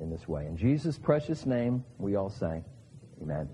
in 0.00 0.10
this 0.10 0.26
way. 0.28 0.46
In 0.46 0.56
Jesus' 0.56 0.98
precious 0.98 1.46
name, 1.46 1.84
we 1.98 2.16
all 2.16 2.30
say, 2.30 2.62
Amen. 3.20 3.48